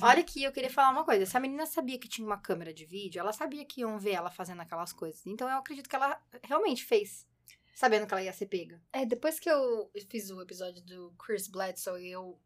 Olha 0.00 0.20
aqui, 0.20 0.42
eu 0.42 0.50
queria 0.50 0.70
falar 0.70 0.92
uma 0.92 1.04
coisa. 1.04 1.26
Se 1.26 1.36
a 1.36 1.40
menina 1.40 1.66
sabia 1.66 1.98
que 1.98 2.08
tinha 2.08 2.26
uma 2.26 2.38
câmera 2.38 2.72
de 2.72 2.86
vídeo, 2.86 3.20
ela 3.20 3.34
sabia 3.34 3.66
que 3.66 3.82
iam 3.82 3.98
ver 3.98 4.12
ela 4.12 4.30
fazendo 4.30 4.62
aquelas 4.62 4.94
coisas. 4.94 5.26
Então 5.26 5.46
eu 5.46 5.58
acredito 5.58 5.90
que 5.90 5.96
ela 5.96 6.18
realmente 6.42 6.82
fez. 6.86 7.28
sabendo 7.74 8.06
que 8.06 8.14
ela 8.14 8.22
ia 8.22 8.32
ser 8.32 8.46
pega. 8.46 8.82
É, 8.94 9.04
depois 9.04 9.38
que 9.38 9.50
eu 9.50 9.90
fiz 10.08 10.30
o 10.30 10.40
episódio 10.40 10.82
do 10.82 11.12
Chris 11.18 11.48
Bledsoe, 11.48 12.08
eu 12.08 12.40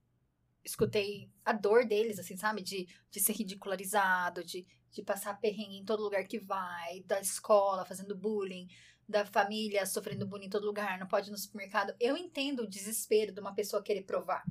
escutei 0.64 1.30
a 1.44 1.52
dor 1.52 1.86
deles, 1.86 2.18
assim, 2.18 2.36
sabe? 2.36 2.60
De, 2.60 2.88
de 3.08 3.20
ser 3.20 3.34
ridicularizado, 3.34 4.42
de, 4.42 4.66
de 4.96 5.02
passar 5.02 5.38
perrengue 5.38 5.76
em 5.76 5.84
todo 5.84 6.02
lugar 6.02 6.24
que 6.24 6.38
vai, 6.38 7.02
da 7.02 7.20
escola 7.20 7.84
fazendo 7.84 8.16
bullying, 8.16 8.66
da 9.06 9.26
família 9.26 9.84
sofrendo 9.84 10.26
bullying 10.26 10.46
em 10.46 10.50
todo 10.50 10.64
lugar, 10.64 10.98
não 10.98 11.06
pode 11.06 11.28
ir 11.28 11.30
no 11.30 11.36
supermercado. 11.36 11.94
Eu 12.00 12.16
entendo 12.16 12.62
o 12.62 12.68
desespero 12.68 13.30
de 13.30 13.40
uma 13.40 13.54
pessoa 13.54 13.82
querer 13.82 14.02
provar. 14.04 14.42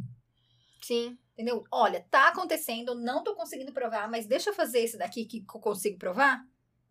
Sim. 0.81 1.17
Entendeu? 1.33 1.63
Olha, 1.71 2.05
tá 2.11 2.27
acontecendo, 2.27 2.93
não 2.93 3.23
tô 3.23 3.35
conseguindo 3.35 3.73
provar, 3.73 4.07
mas 4.07 4.27
deixa 4.27 4.51
eu 4.51 4.53
fazer 4.53 4.81
esse 4.81 4.97
daqui 4.97 5.25
que 5.25 5.39
eu 5.39 5.59
consigo 5.59 5.97
provar, 5.97 6.45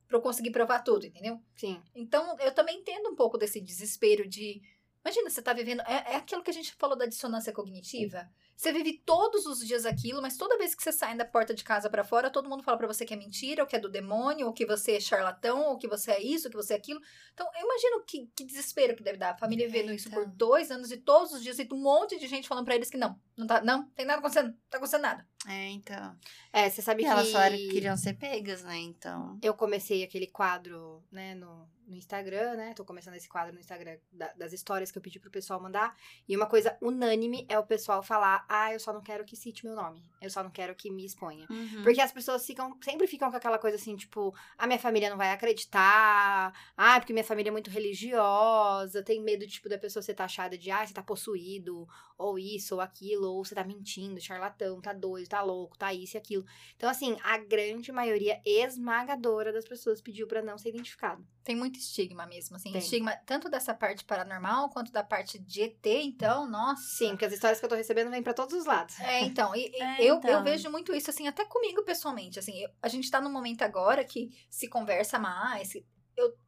pra 0.08 0.18
eu 0.18 0.20
conseguir 0.20 0.50
provar 0.50 0.80
tudo, 0.80 1.06
entendeu? 1.06 1.40
Sim. 1.56 1.80
Então, 1.94 2.36
eu 2.40 2.52
também 2.52 2.80
entendo 2.80 3.08
um 3.08 3.14
pouco 3.14 3.38
desse 3.38 3.60
desespero 3.60 4.28
de. 4.28 4.60
Imagina, 5.04 5.30
você 5.30 5.40
tá 5.40 5.52
vivendo. 5.52 5.80
É, 5.82 6.12
é 6.12 6.16
aquilo 6.16 6.42
que 6.42 6.50
a 6.50 6.54
gente 6.54 6.74
falou 6.74 6.98
da 6.98 7.06
dissonância 7.06 7.52
cognitiva. 7.52 8.28
Você 8.56 8.72
vive 8.72 9.02
todos 9.04 9.46
os 9.46 9.66
dias 9.66 9.84
aquilo, 9.84 10.22
mas 10.22 10.36
toda 10.36 10.56
vez 10.56 10.74
que 10.74 10.82
você 10.82 10.92
sai 10.92 11.16
da 11.16 11.24
porta 11.24 11.52
de 11.52 11.64
casa 11.64 11.90
pra 11.90 12.04
fora, 12.04 12.30
todo 12.30 12.48
mundo 12.48 12.62
fala 12.62 12.78
pra 12.78 12.86
você 12.86 13.04
que 13.04 13.12
é 13.12 13.16
mentira, 13.16 13.62
ou 13.62 13.66
que 13.66 13.74
é 13.74 13.78
do 13.78 13.88
demônio, 13.88 14.46
ou 14.46 14.52
que 14.52 14.64
você 14.64 14.92
é 14.92 15.00
charlatão, 15.00 15.70
ou 15.70 15.76
que 15.76 15.88
você 15.88 16.12
é 16.12 16.22
isso, 16.22 16.46
ou 16.46 16.50
que 16.50 16.56
você 16.56 16.74
é 16.74 16.76
aquilo. 16.76 17.00
Então, 17.32 17.46
eu 17.56 17.64
imagino 17.64 18.04
que, 18.06 18.30
que 18.36 18.44
desespero 18.44 18.94
que 18.94 19.02
deve 19.02 19.18
dar. 19.18 19.30
A 19.30 19.36
família 19.38 19.66
vivendo 19.66 19.92
isso 19.92 20.08
por 20.08 20.26
dois 20.26 20.70
anos 20.70 20.92
e 20.92 20.96
todos 20.96 21.32
os 21.32 21.42
dias, 21.42 21.58
e 21.58 21.68
um 21.72 21.82
monte 21.82 22.18
de 22.18 22.28
gente 22.28 22.48
falando 22.48 22.64
pra 22.64 22.76
eles 22.76 22.88
que 22.88 22.96
não, 22.96 23.18
não 23.36 23.46
tá, 23.46 23.60
não, 23.60 23.88
tem 23.90 24.06
nada 24.06 24.20
acontecendo, 24.20 24.48
não 24.48 24.58
tá 24.70 24.76
acontecendo 24.78 25.02
nada. 25.02 25.26
É, 25.46 25.68
então. 25.70 26.16
É, 26.52 26.70
você 26.70 26.80
sabe 26.80 27.02
E 27.02 27.04
que 27.04 27.10
elas 27.10 27.30
falaram 27.30 27.56
que 27.56 27.68
queriam 27.68 27.96
ser 27.96 28.14
pegas, 28.14 28.62
né? 28.62 28.78
Então. 28.78 29.38
eu 29.42 29.54
comecei 29.54 30.02
aquele 30.02 30.26
quadro, 30.26 31.02
né, 31.12 31.34
no, 31.34 31.68
no 31.86 31.96
Instagram, 31.96 32.54
né? 32.54 32.72
Tô 32.74 32.84
começando 32.84 33.14
esse 33.14 33.28
quadro 33.28 33.52
no 33.52 33.60
Instagram 33.60 33.98
da- 34.10 34.32
das 34.32 34.52
histórias 34.54 34.90
que 34.90 34.96
eu 34.96 35.02
pedi 35.02 35.18
pro 35.20 35.30
pessoal 35.30 35.60
mandar. 35.60 35.94
E 36.26 36.34
uma 36.34 36.46
coisa 36.46 36.76
unânime 36.80 37.44
é 37.48 37.58
o 37.58 37.66
pessoal 37.66 38.02
falar: 38.02 38.46
ah, 38.48 38.72
eu 38.72 38.80
só 38.80 38.92
não 38.92 39.02
quero 39.02 39.24
que 39.24 39.36
cite 39.36 39.66
meu 39.66 39.74
nome. 39.74 40.02
Eu 40.20 40.30
só 40.30 40.42
não 40.42 40.50
quero 40.50 40.74
que 40.74 40.90
me 40.90 41.04
exponha. 41.04 41.46
Uhum. 41.50 41.82
Porque 41.82 42.00
as 42.00 42.10
pessoas 42.12 42.46
ficam, 42.46 42.74
sempre 42.82 43.06
ficam 43.06 43.30
com 43.30 43.36
aquela 43.36 43.58
coisa 43.58 43.76
assim, 43.76 43.94
tipo, 43.96 44.34
a 44.56 44.66
minha 44.66 44.78
família 44.78 45.10
não 45.10 45.18
vai 45.18 45.30
acreditar, 45.30 46.54
ah, 46.76 46.98
porque 46.98 47.12
minha 47.12 47.24
família 47.24 47.50
é 47.50 47.52
muito 47.52 47.68
religiosa, 47.70 49.02
tem 49.02 49.20
medo, 49.20 49.46
tipo, 49.46 49.68
da 49.68 49.76
pessoa 49.76 50.02
ser 50.02 50.14
taxada 50.14 50.56
de, 50.56 50.70
ah, 50.70 50.86
você 50.86 50.94
tá 50.94 51.02
possuído, 51.02 51.86
ou 52.16 52.38
isso, 52.38 52.76
ou 52.76 52.80
aquilo, 52.80 53.28
ou 53.30 53.44
você 53.44 53.54
tá 53.54 53.64
mentindo, 53.64 54.20
charlatão, 54.20 54.80
tá 54.80 54.92
doido, 54.94 55.28
tá 55.34 55.42
louco, 55.42 55.76
tá 55.76 55.92
isso 55.92 56.16
e 56.16 56.18
aquilo. 56.18 56.44
Então, 56.76 56.88
assim, 56.88 57.16
a 57.24 57.36
grande 57.38 57.90
maioria 57.90 58.40
esmagadora 58.44 59.52
das 59.52 59.66
pessoas 59.66 60.00
pediu 60.00 60.28
pra 60.28 60.40
não 60.42 60.56
ser 60.56 60.68
identificado. 60.68 61.26
Tem 61.42 61.56
muito 61.56 61.76
estigma 61.78 62.24
mesmo, 62.24 62.54
assim. 62.54 62.70
Tem. 62.70 62.80
Estigma 62.80 63.16
tanto 63.26 63.48
dessa 63.48 63.74
parte 63.74 64.04
paranormal 64.04 64.70
quanto 64.70 64.92
da 64.92 65.02
parte 65.02 65.38
de 65.38 65.62
ET, 65.62 65.86
então, 65.86 66.48
nossa. 66.48 66.82
Sim, 66.82 67.08
porque 67.10 67.24
as 67.24 67.32
histórias 67.32 67.58
que 67.58 67.64
eu 67.64 67.68
tô 67.68 67.74
recebendo 67.74 68.10
vêm 68.10 68.22
pra 68.22 68.32
todos 68.32 68.54
os 68.54 68.64
lados. 68.64 68.98
É, 69.00 69.20
então, 69.22 69.54
e, 69.56 69.70
e 69.74 69.82
É, 69.82 69.96
eu, 70.00 70.16
então. 70.18 70.30
eu 70.30 70.42
vejo 70.44 70.70
muito 70.70 70.94
isso, 70.94 71.10
assim, 71.10 71.26
até 71.26 71.44
comigo 71.44 71.82
pessoalmente, 71.82 72.38
assim, 72.38 72.56
eu- 72.62 72.70
a 72.80 72.88
gente 72.88 73.10
tá 73.10 73.20
num 73.20 73.32
momento 73.32 73.62
agora 73.62 74.04
que 74.04 74.30
se 74.48 74.68
conversa 74.68 75.18
mais, 75.18 75.74
eu 76.16 76.38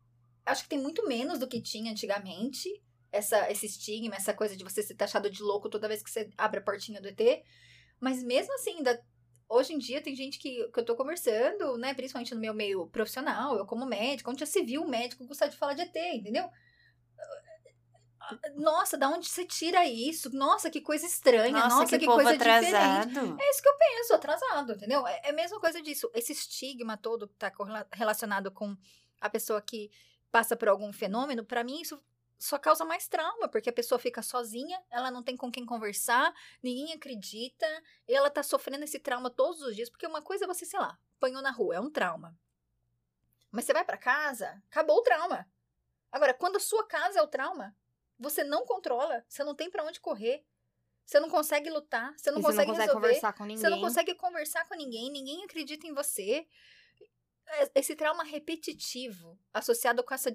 acho 0.46 0.62
que 0.62 0.68
tem 0.68 0.78
muito 0.78 1.06
menos 1.08 1.38
do 1.40 1.48
que 1.48 1.60
tinha 1.60 1.90
antigamente, 1.90 2.68
essa, 3.12 3.50
esse 3.50 3.66
estigma, 3.66 4.14
essa 4.14 4.34
coisa 4.34 4.56
de 4.56 4.62
você 4.64 4.82
ser 4.82 4.94
taxado 4.94 5.30
de 5.30 5.42
louco 5.42 5.68
toda 5.70 5.88
vez 5.88 6.02
que 6.02 6.10
você 6.10 6.28
abre 6.36 6.60
a 6.60 6.62
portinha 6.62 7.00
do 7.00 7.08
ET, 7.08 7.42
mas 8.00 8.22
mesmo 8.22 8.54
assim, 8.54 8.76
ainda, 8.76 9.02
hoje 9.48 9.72
em 9.72 9.78
dia 9.78 10.00
tem 10.00 10.14
gente 10.14 10.38
que, 10.38 10.68
que 10.68 10.80
eu 10.80 10.84
tô 10.84 10.96
conversando, 10.96 11.76
né, 11.78 11.94
principalmente 11.94 12.34
no 12.34 12.40
meu 12.40 12.54
meio 12.54 12.86
profissional, 12.88 13.56
eu 13.56 13.66
como 13.66 13.86
médico, 13.86 14.30
onde 14.30 14.40
já 14.40 14.46
se 14.46 14.62
viu 14.62 14.82
um 14.82 14.88
médico 14.88 15.26
gostar 15.26 15.46
de 15.46 15.56
falar 15.56 15.74
de 15.74 15.82
ET, 15.82 15.96
entendeu? 16.14 16.48
Nossa, 18.56 18.96
da 18.96 19.08
onde 19.08 19.28
você 19.28 19.44
tira 19.44 19.86
isso? 19.86 20.34
Nossa, 20.34 20.68
que 20.68 20.80
coisa 20.80 21.06
estranha. 21.06 21.52
Nossa, 21.52 21.68
Nossa, 21.68 21.86
que, 21.86 21.98
que, 21.98 22.06
coisa 22.06 22.36
diferente. 22.36 22.74
atrasado. 22.74 23.40
É 23.40 23.50
isso 23.50 23.62
que 23.62 23.68
eu 23.68 23.78
penso, 23.78 24.14
atrasado, 24.14 24.72
entendeu? 24.72 25.06
É 25.06 25.20
é 25.24 25.30
a 25.30 25.32
mesma 25.32 25.60
coisa 25.60 25.80
disso. 25.80 26.10
Esse 26.12 26.32
estigma 26.32 26.96
todo 26.96 27.28
que 27.28 27.36
tá 27.36 27.52
relacionado 27.92 28.50
com 28.50 28.76
a 29.20 29.30
pessoa 29.30 29.62
que 29.62 29.90
passa 30.30 30.56
por 30.56 30.68
algum 30.68 30.92
fenômeno, 30.92 31.44
pra 31.44 31.62
mim 31.62 31.80
isso 31.80 32.02
só 32.38 32.58
causa 32.58 32.84
mais 32.84 33.08
trauma, 33.08 33.48
porque 33.48 33.70
a 33.70 33.72
pessoa 33.72 33.98
fica 33.98 34.20
sozinha, 34.22 34.82
ela 34.90 35.10
não 35.10 35.22
tem 35.22 35.36
com 35.36 35.50
quem 35.50 35.64
conversar, 35.64 36.34
ninguém 36.62 36.92
acredita, 36.92 37.66
e 38.06 38.14
ela 38.14 38.28
tá 38.30 38.42
sofrendo 38.42 38.84
esse 38.84 38.98
trauma 38.98 39.30
todos 39.30 39.62
os 39.62 39.74
dias, 39.74 39.88
porque 39.88 40.06
uma 40.06 40.20
coisa 40.22 40.44
é 40.44 40.48
você, 40.48 40.64
sei 40.66 40.78
lá, 40.78 40.98
apanhou 41.16 41.40
na 41.42 41.50
rua, 41.50 41.76
é 41.76 41.80
um 41.80 41.90
trauma. 41.90 42.38
Mas 43.50 43.64
você 43.64 43.72
vai 43.72 43.84
pra 43.84 43.96
casa, 43.96 44.62
acabou 44.70 44.98
o 44.98 45.02
trauma. 45.02 45.48
Agora, 46.12 46.34
quando 46.34 46.56
a 46.56 46.60
sua 46.60 46.86
casa 46.86 47.18
é 47.18 47.22
o 47.22 47.26
trauma, 47.26 47.74
você 48.18 48.44
não 48.44 48.64
controla, 48.66 49.24
você 49.28 49.42
não 49.44 49.54
tem 49.54 49.70
pra 49.70 49.84
onde 49.84 50.00
correr. 50.00 50.44
Você 51.04 51.20
não 51.20 51.30
consegue 51.30 51.70
lutar, 51.70 52.12
você 52.18 52.30
não 52.32 52.40
E 52.40 52.42
consegue, 52.42 52.56
você 52.56 52.66
não 52.66 52.74
consegue 52.74 52.86
resolver. 52.88 53.06
conversar 53.08 53.32
com 53.32 53.44
ninguém. 53.44 53.56
Você 53.62 53.68
não 53.70 53.80
consegue 53.80 54.14
conversar 54.16 54.68
com 54.68 54.74
ninguém, 54.74 55.10
ninguém 55.10 55.44
acredita 55.44 55.86
em 55.86 55.94
você. 55.94 56.46
É- 57.46 57.70
Esse 57.76 57.94
trauma 57.94 58.24
repetitivo, 58.24 59.38
associado 59.54 60.02
com 60.02 60.12
essa 60.12 60.32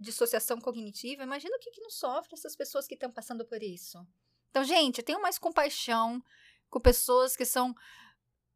dissociação 0.00 0.58
cognitiva, 0.58 1.22
imagina 1.22 1.54
o 1.56 1.60
que, 1.60 1.70
que 1.70 1.82
não 1.82 1.90
sofre 1.90 2.32
essas 2.32 2.56
pessoas 2.56 2.86
que 2.86 2.94
estão 2.94 3.12
passando 3.12 3.44
por 3.44 3.62
isso. 3.62 3.98
Então, 4.50 4.64
gente, 4.64 5.02
tenham 5.02 5.20
mais 5.20 5.38
compaixão 5.38 6.22
com 6.70 6.80
pessoas 6.80 7.36
que 7.36 7.44
são. 7.44 7.74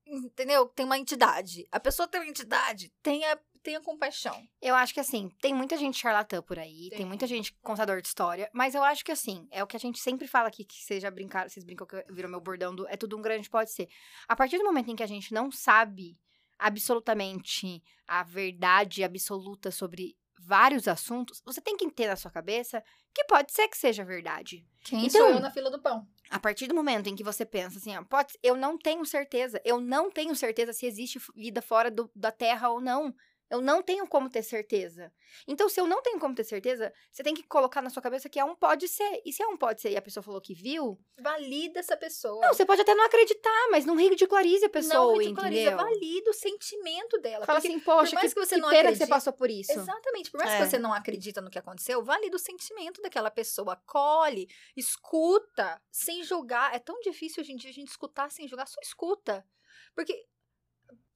Entendeu? 0.07 0.66
Tem 0.66 0.85
uma 0.85 0.98
entidade. 0.98 1.66
A 1.70 1.78
pessoa 1.78 2.09
tem 2.09 2.20
uma 2.20 2.28
entidade, 2.28 2.92
tenha, 3.02 3.38
tenha 3.62 3.80
compaixão. 3.80 4.46
Eu 4.61 4.74
acho 4.74 4.92
que 4.92 5.00
assim, 5.00 5.30
tem 5.40 5.54
muita 5.54 5.76
gente 5.76 5.98
charlatã 5.98 6.42
por 6.42 6.59
aí, 6.59 6.88
tem, 6.90 6.98
Tem. 6.98 7.07
muita 7.07 7.26
gente 7.26 7.54
contador 7.62 8.02
de 8.02 8.09
história, 8.09 8.50
mas 8.52 8.74
eu 8.74 8.83
acho 8.83 9.02
que 9.04 9.12
assim, 9.12 9.48
é 9.50 9.62
o 9.62 9.66
que 9.66 9.76
a 9.76 9.80
gente 9.80 9.98
sempre 9.98 10.26
fala 10.26 10.48
aqui, 10.48 10.62
que 10.62 10.83
seja 10.83 11.11
brincar, 11.11 11.48
vocês 11.48 11.64
brincam 11.64 11.87
que 11.87 12.04
virou 12.11 12.30
meu 12.30 12.40
bordão 12.40 12.74
do 12.74 12.87
é 12.88 12.96
tudo 12.98 13.16
um 13.16 13.22
grande 13.22 13.48
pode 13.48 13.70
ser. 13.70 13.88
A 14.28 14.37
partir 14.37 14.59
do 14.59 14.64
momento 14.64 14.90
em 14.90 14.96
que 14.96 15.02
a 15.02 15.09
gente 15.09 15.33
não 15.33 15.50
sabe 15.50 16.18
absolutamente 16.59 17.83
a 18.07 18.22
verdade 18.22 19.02
absoluta 19.02 19.70
sobre 19.70 20.16
vários 20.46 20.87
assuntos, 20.88 21.40
você 21.44 21.61
tem 21.61 21.76
que 21.76 21.90
ter 21.90 22.07
na 22.09 22.16
sua 22.16 22.30
cabeça 22.30 22.83
que 23.14 23.24
pode 23.24 23.52
ser 23.52 23.68
que 23.68 23.76
seja 23.76 24.04
verdade. 24.04 24.66
Quem 24.83 25.07
Então- 25.07 25.20
sou 25.20 25.30
eu 25.30 25.40
na 25.40 25.50
fila 25.50 25.70
do 25.70 25.80
pão? 25.80 26.07
A 26.30 26.38
partir 26.38 26.66
do 26.66 26.74
momento 26.74 27.09
em 27.09 27.14
que 27.16 27.22
você 27.24 27.44
pensa 27.46 27.78
assim, 27.78 27.96
ó, 27.96 28.02
pode, 28.04 28.35
eu 28.42 28.57
não 28.57 28.76
tenho 28.76 29.04
certeza, 29.07 29.61
eu 29.64 29.80
não 29.80 30.11
tenho 30.11 30.35
certeza 30.35 30.72
se 30.72 30.87
existe 30.87 31.18
vida 31.35 31.62
fora 31.62 31.90
do- 31.90 32.11
da 32.14 32.30
Terra 32.33 32.68
ou 32.70 32.80
não. 32.80 33.14
Eu 33.50 33.61
não 33.61 33.83
tenho 33.83 34.07
como 34.09 34.28
ter 34.30 34.42
certeza. 34.42 35.12
Então, 35.46 35.68
se 35.68 35.80
eu 35.80 35.87
não 35.87 36.00
tenho 36.02 36.18
como 36.18 36.35
ter 36.35 36.44
certeza, 36.44 36.92
você 37.12 37.22
tem 37.22 37.35
que 37.35 37.42
colocar 37.42 37.83
na 37.83 37.90
sua 37.90 38.02
cabeça 38.02 38.28
que 38.28 38.38
é 38.38 38.44
um 38.44 38.54
pode 38.57 38.88
ser. 38.88 39.20
E 39.24 39.33
se 39.33 39.42
é 39.42 39.46
um 39.46 39.57
pode 39.57 39.80
ser 39.80 39.90
e 39.90 39.96
a 39.96 40.02
pessoa 40.02 40.22
falou 40.22 40.40
que 40.40 40.54
viu, 40.54 40.98
Valida 41.20 41.80
essa 41.80 41.96
pessoa. 41.96 42.40
não, 42.40 42.54
você 42.54 42.64
pode 42.64 42.80
até 42.80 42.94
não 42.94 43.04
acreditar, 43.04 43.68
mas 43.70 43.85
não 43.85 43.96
ridicularize 43.96 44.64
a 44.64 44.68
pessoa, 44.70 45.12
não 45.12 45.18
ridiculariza, 45.18 45.61
entendeu? 45.70 45.76
valida 45.85 46.30
o 46.30 46.35
sentimento 46.35 47.18
dela. 47.20 47.44
Fala 47.46 47.59
assim, 47.59 47.78
poxa, 47.80 48.14
mais 48.14 48.33
que, 48.33 48.40
que 48.40 48.46
você 48.46 48.54
que 48.57 48.61
não 48.61 48.70
pena 48.70 48.90
que 48.90 48.96
você 48.98 49.07
passou 49.07 49.33
por 49.33 49.50
isso. 49.50 49.72
Exatamente. 49.72 50.30
Por 50.30 50.38
mais 50.38 50.50
É. 50.52 50.59
que 50.59 50.66
você 50.70 50.78
não 50.78 50.92
acredita 50.92 51.40
no 51.40 51.50
que 51.50 51.59
aconteceu, 51.59 52.02
valida 52.02 52.37
o 52.37 52.38
sentimento 52.40 53.00
daquela 53.02 53.30
pessoa. 53.30 53.76
Colhe, 53.87 54.48
escuta, 54.76 55.80
sem 55.90 56.22
julgar. 56.24 56.74
É 56.74 56.78
tão 56.78 56.98
difícil 57.00 57.42
hoje 57.42 57.52
em 57.52 57.57
dia 57.57 57.70
a 57.70 57.74
gente 57.74 57.88
escutar 57.88 58.30
sem 58.30 58.48
julgar, 58.48 58.66
só 58.66 58.80
escuta. 58.83 59.46
Porque, 59.94 60.24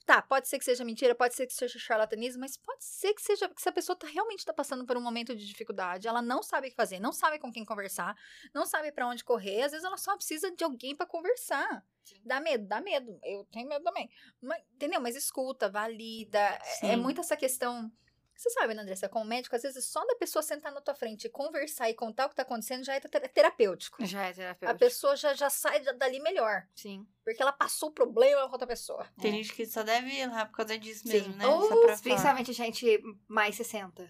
tá, 0.08 0.22
pode 0.22 0.48
ser 0.48 0.58
que 0.58 0.64
seja 0.64 0.82
mentira, 0.86 1.14
pode 1.14 1.34
ser 1.34 1.46
que 1.46 1.52
seja 1.52 1.78
charlatanismo, 1.78 2.40
mas 2.40 2.56
pode 2.56 2.82
ser 2.82 3.12
que 3.12 3.20
seja 3.20 3.46
que 3.46 3.56
essa 3.58 3.70
pessoa 3.70 3.94
tá, 3.94 4.06
realmente 4.06 4.38
está 4.38 4.54
passando 4.54 4.86
por 4.86 4.96
um 4.96 5.02
momento 5.02 5.36
de 5.36 5.46
dificuldade, 5.46 6.08
ela 6.08 6.22
não 6.22 6.42
sabe 6.42 6.68
o 6.68 6.70
que 6.70 6.76
fazer, 6.76 6.98
não 6.98 7.12
sabe 7.12 7.38
com 7.38 7.52
quem 7.52 7.62
conversar, 7.62 8.16
não 8.54 8.64
sabe 8.64 8.90
pra 8.90 9.06
onde 9.06 9.22
correr, 9.22 9.64
às 9.64 9.72
vezes 9.72 9.84
ela 9.84 9.98
só 9.98 10.16
precisa 10.16 10.50
de 10.50 10.64
alguém 10.64 10.96
pra 10.96 11.04
conversar. 11.06 11.84
Dá 12.24 12.40
medo, 12.40 12.66
dá 12.66 12.80
medo. 12.80 13.18
Eu 13.22 13.44
tenho 13.52 13.68
medo 13.68 13.84
também. 13.84 14.08
Mas, 14.40 14.62
entendeu? 14.72 14.98
Mas 14.98 15.14
escuta, 15.14 15.68
valida. 15.68 16.38
É- 16.38 16.54
É 16.54 16.94
Sim. 16.94 16.96
muito 16.96 17.20
essa 17.20 17.36
questão. 17.36 17.92
Você 18.38 18.50
sabe, 18.50 18.72
né, 18.72 18.82
Andressa, 18.82 19.08
como 19.08 19.24
médico, 19.24 19.56
às 19.56 19.62
vezes 19.62 19.84
só 19.86 20.06
da 20.06 20.14
pessoa 20.14 20.44
sentar 20.44 20.70
na 20.70 20.80
tua 20.80 20.94
frente 20.94 21.24
e 21.24 21.28
conversar 21.28 21.90
e 21.90 21.94
contar 21.94 22.26
o 22.26 22.28
que 22.28 22.36
tá 22.36 22.42
acontecendo 22.42 22.84
já 22.84 22.94
é 22.94 23.00
te- 23.00 23.08
terapêutico. 23.08 24.06
Já 24.06 24.26
é 24.26 24.28
A 24.30 24.34
terapeuta. 24.34 24.74
pessoa 24.76 25.16
já, 25.16 25.34
já 25.34 25.50
sai 25.50 25.80
da- 25.80 25.90
dali 25.90 26.20
melhor. 26.20 26.64
Sim. 26.72 27.04
Porque 27.24 27.42
ela 27.42 27.50
passou 27.52 27.88
o 27.88 27.92
problema 27.92 28.46
com 28.46 28.52
outra 28.52 28.66
pessoa. 28.68 29.04
Tem 29.20 29.32
gente 29.32 29.52
que 29.52 29.66
só 29.66 29.82
deve 29.82 30.08
ir 30.10 30.26
lá 30.30 30.46
por 30.46 30.54
causa 30.58 30.78
disso 30.78 31.02
Sim. 31.02 31.12
mesmo, 31.14 31.34
né? 31.34 31.46
Ou 31.48 31.62
só 31.62 31.68
pra 31.68 31.78
falar. 31.88 31.98
principalmente 32.00 32.52
gente 32.52 33.02
mais 33.26 33.56
60. 33.56 34.08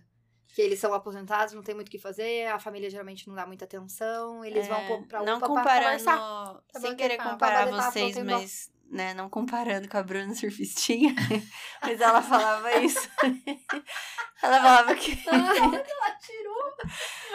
Que 0.49 0.61
eles 0.61 0.79
são 0.79 0.93
aposentados, 0.93 1.55
não 1.55 1.63
tem 1.63 1.75
muito 1.75 1.89
o 1.89 1.91
que 1.91 1.99
fazer, 1.99 2.49
a 2.49 2.59
família 2.59 2.91
geralmente 2.91 3.27
não 3.29 3.35
dá 3.35 3.47
muita 3.47 3.65
atenção, 3.65 4.45
eles 4.45 4.67
vão 4.69 4.77
É, 4.79 4.87
pro- 4.87 5.07
pra 5.07 5.23
Não 5.23 5.37
UPA 5.39 5.47
pra 5.47 5.49
comparando, 5.57 6.05
conversar. 6.05 6.63
Pra 6.71 6.81
sem 6.81 6.91
bater 6.91 6.97
querer 6.97 7.17
comparar 7.23 7.71
papo, 7.71 7.93
vocês, 7.93 8.17
não 8.17 8.25
mas, 8.25 8.71
né, 8.91 9.15
não 9.15 9.29
comparando 9.29 9.89
com 9.89 9.97
a 9.97 10.03
Bruna 10.03 10.35
Surfistinha, 10.35 11.15
mas 11.83 12.01
ela 12.01 12.23
falava 12.23 12.73
isso. 12.79 13.09
ela 14.43 14.61
falava 14.61 14.95
que... 14.95 15.19
ela 15.27 16.11
tirou. 16.21 16.59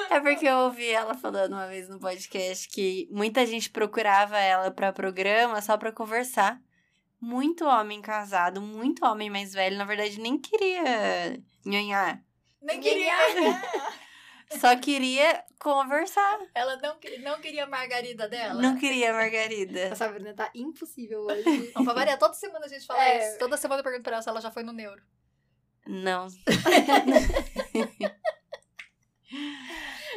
É 0.09 0.19
porque 0.19 0.45
eu 0.45 0.57
ouvi 0.57 0.89
ela 0.89 1.13
falando 1.13 1.53
uma 1.53 1.67
vez 1.67 1.87
no 1.87 1.99
podcast 1.99 2.67
que 2.69 3.07
muita 3.11 3.45
gente 3.45 3.69
procurava 3.69 4.37
ela 4.37 4.71
pra 4.71 4.93
programa 4.93 5.61
só 5.61 5.77
pra 5.77 5.91
conversar. 5.91 6.59
Muito 7.21 7.65
homem 7.65 8.01
casado, 8.01 8.59
muito 8.59 9.05
homem 9.05 9.29
mais 9.29 9.53
velho, 9.53 9.77
na 9.77 9.85
verdade 9.85 10.19
nem 10.19 10.37
queria 10.37 11.41
nhanhar. 11.65 12.21
Nem 12.61 12.81
queria. 12.81 13.13
Só 14.59 14.75
queria 14.77 15.43
conversar. 15.59 16.39
Ela 16.53 16.77
não, 16.77 16.97
não 17.21 17.39
queria 17.41 17.63
a 17.63 17.67
margarida 17.67 18.27
dela. 18.27 18.61
Não 18.61 18.77
queria 18.77 19.13
margarida. 19.13 19.91
A 19.93 19.95
Sabrina 19.95 20.33
tá 20.33 20.49
impossível 20.53 21.21
hoje. 21.21 21.71
Não, 21.75 21.83
pra 21.85 21.93
variar, 21.93 22.17
toda 22.19 22.33
semana 22.33 22.65
a 22.65 22.69
gente 22.69 22.85
fala 22.85 23.03
É. 23.03 23.29
isso. 23.29 23.39
Toda 23.39 23.57
semana 23.57 23.79
eu 23.79 23.83
pergunto 23.83 24.03
pra 24.03 24.13
ela 24.13 24.21
se 24.21 24.29
ela 24.29 24.41
já 24.41 24.51
foi 24.51 24.63
no 24.63 24.71
neuro. 24.73 25.01
Não. 25.85 26.27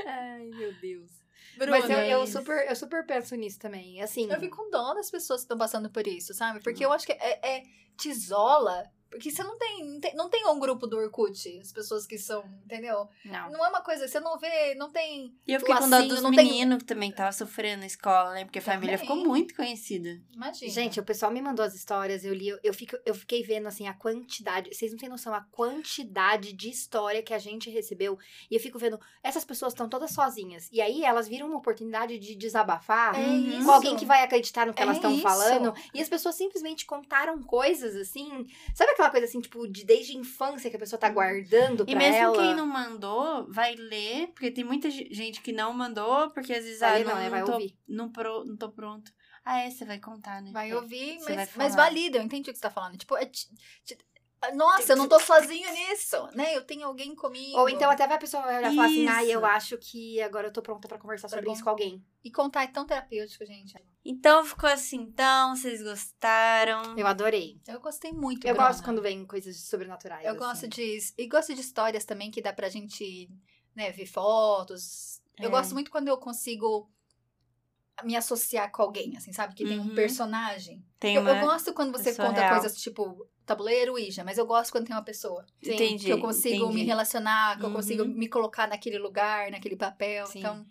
Ai, 0.07 0.51
meu 0.55 0.73
Deus. 0.81 1.11
Bruna, 1.57 1.79
Mas 1.79 1.89
eu, 1.91 1.99
eu 1.99 2.21
Mas- 2.21 2.31
super, 2.31 2.69
eu 2.69 2.77
super 2.77 3.07
penso 3.07 3.35
nisso 3.35 3.59
também. 3.59 4.01
Assim. 4.03 4.31
eu 4.31 4.39
fico 4.39 4.57
com 4.57 4.71
dó 4.71 4.93
das 4.95 5.11
pessoas 5.11 5.41
que 5.41 5.45
estão 5.45 5.57
passando 5.57 5.89
por 5.91 6.07
isso, 6.07 6.35
sabe? 6.35 6.61
Porque 6.63 6.85
eu 6.85 6.93
acho 6.93 7.07
que 7.07 7.13
é, 7.13 7.41
é 7.57 7.63
te 7.97 8.11
isola. 8.11 8.85
Porque 9.11 9.31
você 9.31 9.43
não 9.43 9.57
tem, 9.59 9.85
não 9.85 10.01
tem. 10.01 10.15
Não 10.15 10.31
tem 10.31 10.47
um 10.47 10.59
grupo 10.59 10.87
do 10.87 10.97
Orkut, 10.99 11.59
as 11.61 11.73
pessoas 11.73 12.07
que 12.07 12.19
são, 12.19 12.45
entendeu? 12.65 13.09
Não. 13.25 13.51
Não 13.51 13.65
é 13.65 13.69
uma 13.69 13.81
coisa, 13.81 14.07
você 14.09 14.19
não 14.21 14.39
vê, 14.39 14.75
não 14.75 14.91
tem. 14.91 15.35
E 15.47 15.53
eu 15.55 15.61
fiquei 15.61 15.75
com 15.75 15.89
dó 15.89 15.97
lacinho, 15.97 16.09
dos 16.15 16.23
não 16.23 16.31
tem- 16.33 16.45
meninos 16.45 16.79
que 16.79 16.85
também 16.85 17.11
tava 17.13 17.33
sofrendo 17.33 17.81
na 17.81 17.87
escola, 17.87 18.33
né? 18.35 18.45
Porque 18.45 18.59
a 18.59 18.63
família 18.63 18.99
Também. 18.99 19.17
ficou 19.17 19.27
muito 19.29 19.55
conhecida. 19.55 20.21
Imagina. 20.33 20.71
Gente, 20.73 20.99
o 21.01 21.05
pessoal 21.05 21.31
me 21.33 21.41
mandou 21.41 21.65
as 21.65 21.75
histórias, 21.75 22.25
eu 22.25 22.35
li, 22.35 22.49
eu, 22.49 22.59
eu, 22.63 22.75
fico, 22.75 22.97
eu 23.07 23.15
fiquei 23.15 23.43
vendo 23.43 23.67
assim 23.69 23.87
a 23.89 23.95
quantidade. 23.95 24.75
Vocês 24.75 24.91
não 24.91 24.99
têm 24.99 25.09
noção 25.09 25.33
a 25.35 25.41
quantidade 25.53 26.53
de 26.53 26.69
história 26.69 27.23
que 27.23 27.33
a 27.33 27.39
gente 27.39 27.71
recebeu. 27.71 28.19
E 28.51 28.55
eu 28.57 28.61
fico 28.61 28.79
vendo, 28.79 28.99
essas 29.23 29.45
pessoas 29.45 29.73
estão 29.73 29.89
todas 29.89 30.11
sozinhas. 30.11 30.69
E 30.73 30.81
aí 30.81 31.05
elas 31.05 31.29
viram 31.29 31.47
uma 31.47 31.59
oportunidade 31.59 32.19
de 32.19 32.35
desabafar 32.35 33.15
é 33.19 33.25
Uhum. 33.27 33.49
isso. 33.59 33.65
com 33.65 33.71
alguém 33.71 33.97
que 33.97 34.05
vai 34.05 34.23
acreditar 34.23 34.67
no 34.67 34.75
que 34.75 34.81
É 34.81 34.85
elas 34.85 34.97
estão 34.97 35.17
falando. 35.19 35.73
E 35.95 36.01
as 36.01 36.09
pessoas 36.09 36.35
simplesmente 36.35 36.85
contaram 36.87 37.43
coisas 37.43 37.95
assim. 37.97 38.47
Sabe 38.75 38.96
aquela 38.97 39.11
coisa 39.11 39.27
assim, 39.27 39.41
tipo, 39.41 39.67
de 39.69 39.85
desde 39.85 40.13
a 40.13 40.21
infância 40.21 40.69
que 40.71 40.77
a 40.77 40.79
pessoa 40.79 40.99
tá 40.99 41.09
guardando 41.09 41.85
pra 41.85 41.93
E 41.93 41.97
mesmo 41.97 42.17
ela? 42.17 42.37
quem 42.37 42.55
não 42.55 42.67
mandou, 42.67 43.47
vai 43.53 43.75
ler, 43.77 44.29
porque 44.29 44.51
tem 44.51 44.65
muita 44.65 44.91
ge- 44.91 45.09
gente 45.11 45.41
que 45.41 45.53
não 45.53 45.73
mandou, 45.73 46.31
porque 46.31 46.53
às 46.53 46.65
vezes, 46.65 46.81
Vai 46.81 47.03
ah, 47.03 47.05
não, 47.05 47.15
não, 47.15 47.21
né? 47.21 47.31
Vai 47.31 47.45
tô, 47.45 47.53
ouvir. 47.53 47.79
não, 47.87 48.11
pro, 48.11 48.45
não 48.45 48.57
tô 48.57 48.71
pronto. 48.71 49.13
Ah, 49.45 49.61
é, 49.61 49.71
você 49.71 49.85
vai 49.85 50.01
contar, 50.01 50.43
né? 50.43 50.51
Vai 50.53 50.71
É. 50.71 50.75
ouvir, 50.77 51.21
Você 51.21 51.35
mas, 51.37 51.51
vai 51.51 51.67
mas 51.67 51.75
valida, 51.77 52.19
eu 52.19 52.23
entendi 52.23 52.51
o 52.51 52.53
que 52.53 52.59
você 52.59 52.63
tá 52.63 52.71
falando. 52.71 52.97
Tipo, 52.99 53.17
é 53.17 53.31
nossa, 54.55 54.93
eu 54.93 54.97
não 54.97 55.09
tô 55.09 55.19
sozinho 55.19 55.69
nisso, 55.73 56.29
né? 56.35 56.55
Eu 56.55 56.63
tenho 56.63 56.87
alguém 56.87 57.15
comigo. 57.15 57.59
Ou 57.59 57.69
então 57.69 57.91
até 57.91 58.07
vai 58.07 58.17
a 58.17 58.21
pessoa 58.21 58.43
vai 58.43 58.59
olhar 58.59 58.73
e 58.73 58.77
falar 58.77 58.87
assim, 58.89 59.05
Isso. 59.05 59.31
eu 59.33 59.47
acho 59.47 59.79
que 59.79 60.21
agora 60.21 60.49
eu 60.49 60.53
tô 60.53 60.63
pronta 60.63 60.87
pra 60.87 60.99
conversar 60.99 61.29
Tá 61.29 61.37
sobre 61.37 61.51
isso 61.51 61.65
com 61.65 61.71
alguém. 61.71 62.05
E 62.23 62.31
contar 62.31 62.63
é 62.65 62.67
tão 62.67 62.85
terapêutico, 62.87 63.45
gente. 63.45 63.75
Então 64.09 64.45
ficou 64.45 64.69
assim, 64.69 64.99
então, 64.99 65.57
vocês 65.57 65.83
gostaram? 65.83 66.97
Eu 66.97 67.07
adorei. 67.07 67.61
Eu 67.67 67.81
gostei 67.81 68.13
muito. 68.13 68.47
Eu 68.47 68.55
Bruna. 68.55 68.69
gosto 68.69 68.85
quando 68.85 69.03
vem 69.03 69.27
coisas 69.27 69.57
sobrenaturais. 69.69 70.25
Eu 70.25 70.31
assim. 70.31 70.39
gosto 70.39 70.69
de. 70.69 70.99
E 71.19 71.27
gosto 71.29 71.55
de 71.55 71.61
histórias 71.61 72.05
também 72.05 72.31
que 72.31 72.41
dá 72.41 72.53
pra 72.53 72.69
gente, 72.69 73.29
né, 73.75 73.91
ver 73.91 74.07
fotos. 74.07 75.21
Eu 75.39 75.49
É. 75.49 75.51
gosto 75.51 75.75
muito 75.75 75.91
quando 75.91 76.09
eu 76.09 76.17
consigo 76.19 76.89
me 78.05 78.15
associar 78.15 78.71
com 78.71 78.83
alguém, 78.83 79.17
assim, 79.17 79.33
sabe? 79.33 79.55
Que 79.55 79.65
tem 79.65 79.79
um 79.79 79.89
Uhum. 79.89 79.95
personagem. 79.95 80.85
Tem 81.01 81.17
Eu, 81.17 81.23
uma... 81.23 81.31
eu 81.31 81.41
gosto 81.47 81.73
quando 81.75 81.93
você 81.93 82.05
pessoa 82.11 82.29
conta 82.29 82.41
real. 82.43 82.61
coisas 82.61 82.77
tipo 82.81 83.27
tabuleiro, 83.47 83.99
Ija, 83.99 84.23
mas 84.23 84.37
eu 84.39 84.47
gosto 84.47 84.71
quando 84.71 84.87
tem 84.87 84.95
uma 84.95 85.03
pessoa. 85.05 85.45
Sim, 85.63 85.75
Entendi. 85.75 86.05
que 86.05 86.13
eu 86.13 86.21
consigo 86.21 86.65
entendi. 86.67 86.75
me 86.75 86.85
relacionar, 86.85 87.57
que 87.59 87.65
eu 87.65 87.69
Uhum. 87.69 87.75
consigo 87.75 88.05
me 88.05 88.29
colocar 88.29 88.69
naquele 88.69 88.99
lugar, 88.99 89.51
naquele 89.51 89.77
papel. 89.77 90.27
Sim. 90.27 90.41
Então, 90.41 90.67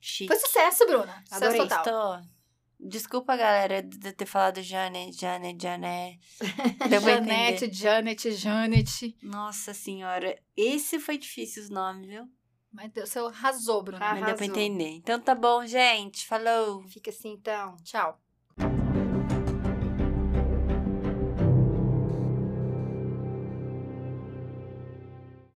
Chique. 0.00 0.28
foi 0.28 0.36
sucesso, 0.36 0.86
Bruna. 0.86 1.22
Sucesso 1.24 1.44
Adorei. 1.44 1.60
total. 1.68 1.84
Tô. 2.22 2.41
Desculpa, 2.84 3.36
galera, 3.36 3.80
de 3.80 4.12
ter 4.12 4.26
falado 4.26 4.60
Janet, 4.60 5.16
Janet, 5.18 5.62
Janet. 5.62 6.18
Deu. 6.90 7.00
Janete, 7.00 7.72
Janet, 7.72 8.32
Janet. 8.32 9.16
Nossa 9.22 9.72
senhora, 9.72 10.36
esse 10.56 10.98
foi 10.98 11.16
difícil 11.16 11.62
os 11.62 11.70
nomes, 11.70 12.08
viu? 12.08 12.28
Mas 12.72 12.90
Deus, 12.90 13.10
você 13.10 13.18
arrasou, 13.18 13.82
Bruna. 13.82 13.98
Ah. 14.04 14.14
Mas 14.14 14.26
deu 14.26 14.34
pra 14.36 14.44
Arrasou. 14.46 14.46
entender. 14.46 14.96
Então 14.96 15.20
tá 15.20 15.34
bom, 15.34 15.64
gente. 15.66 16.26
Falou. 16.26 16.82
Fica 16.88 17.10
assim, 17.10 17.32
então. 17.32 17.76
Tchau. 17.84 18.18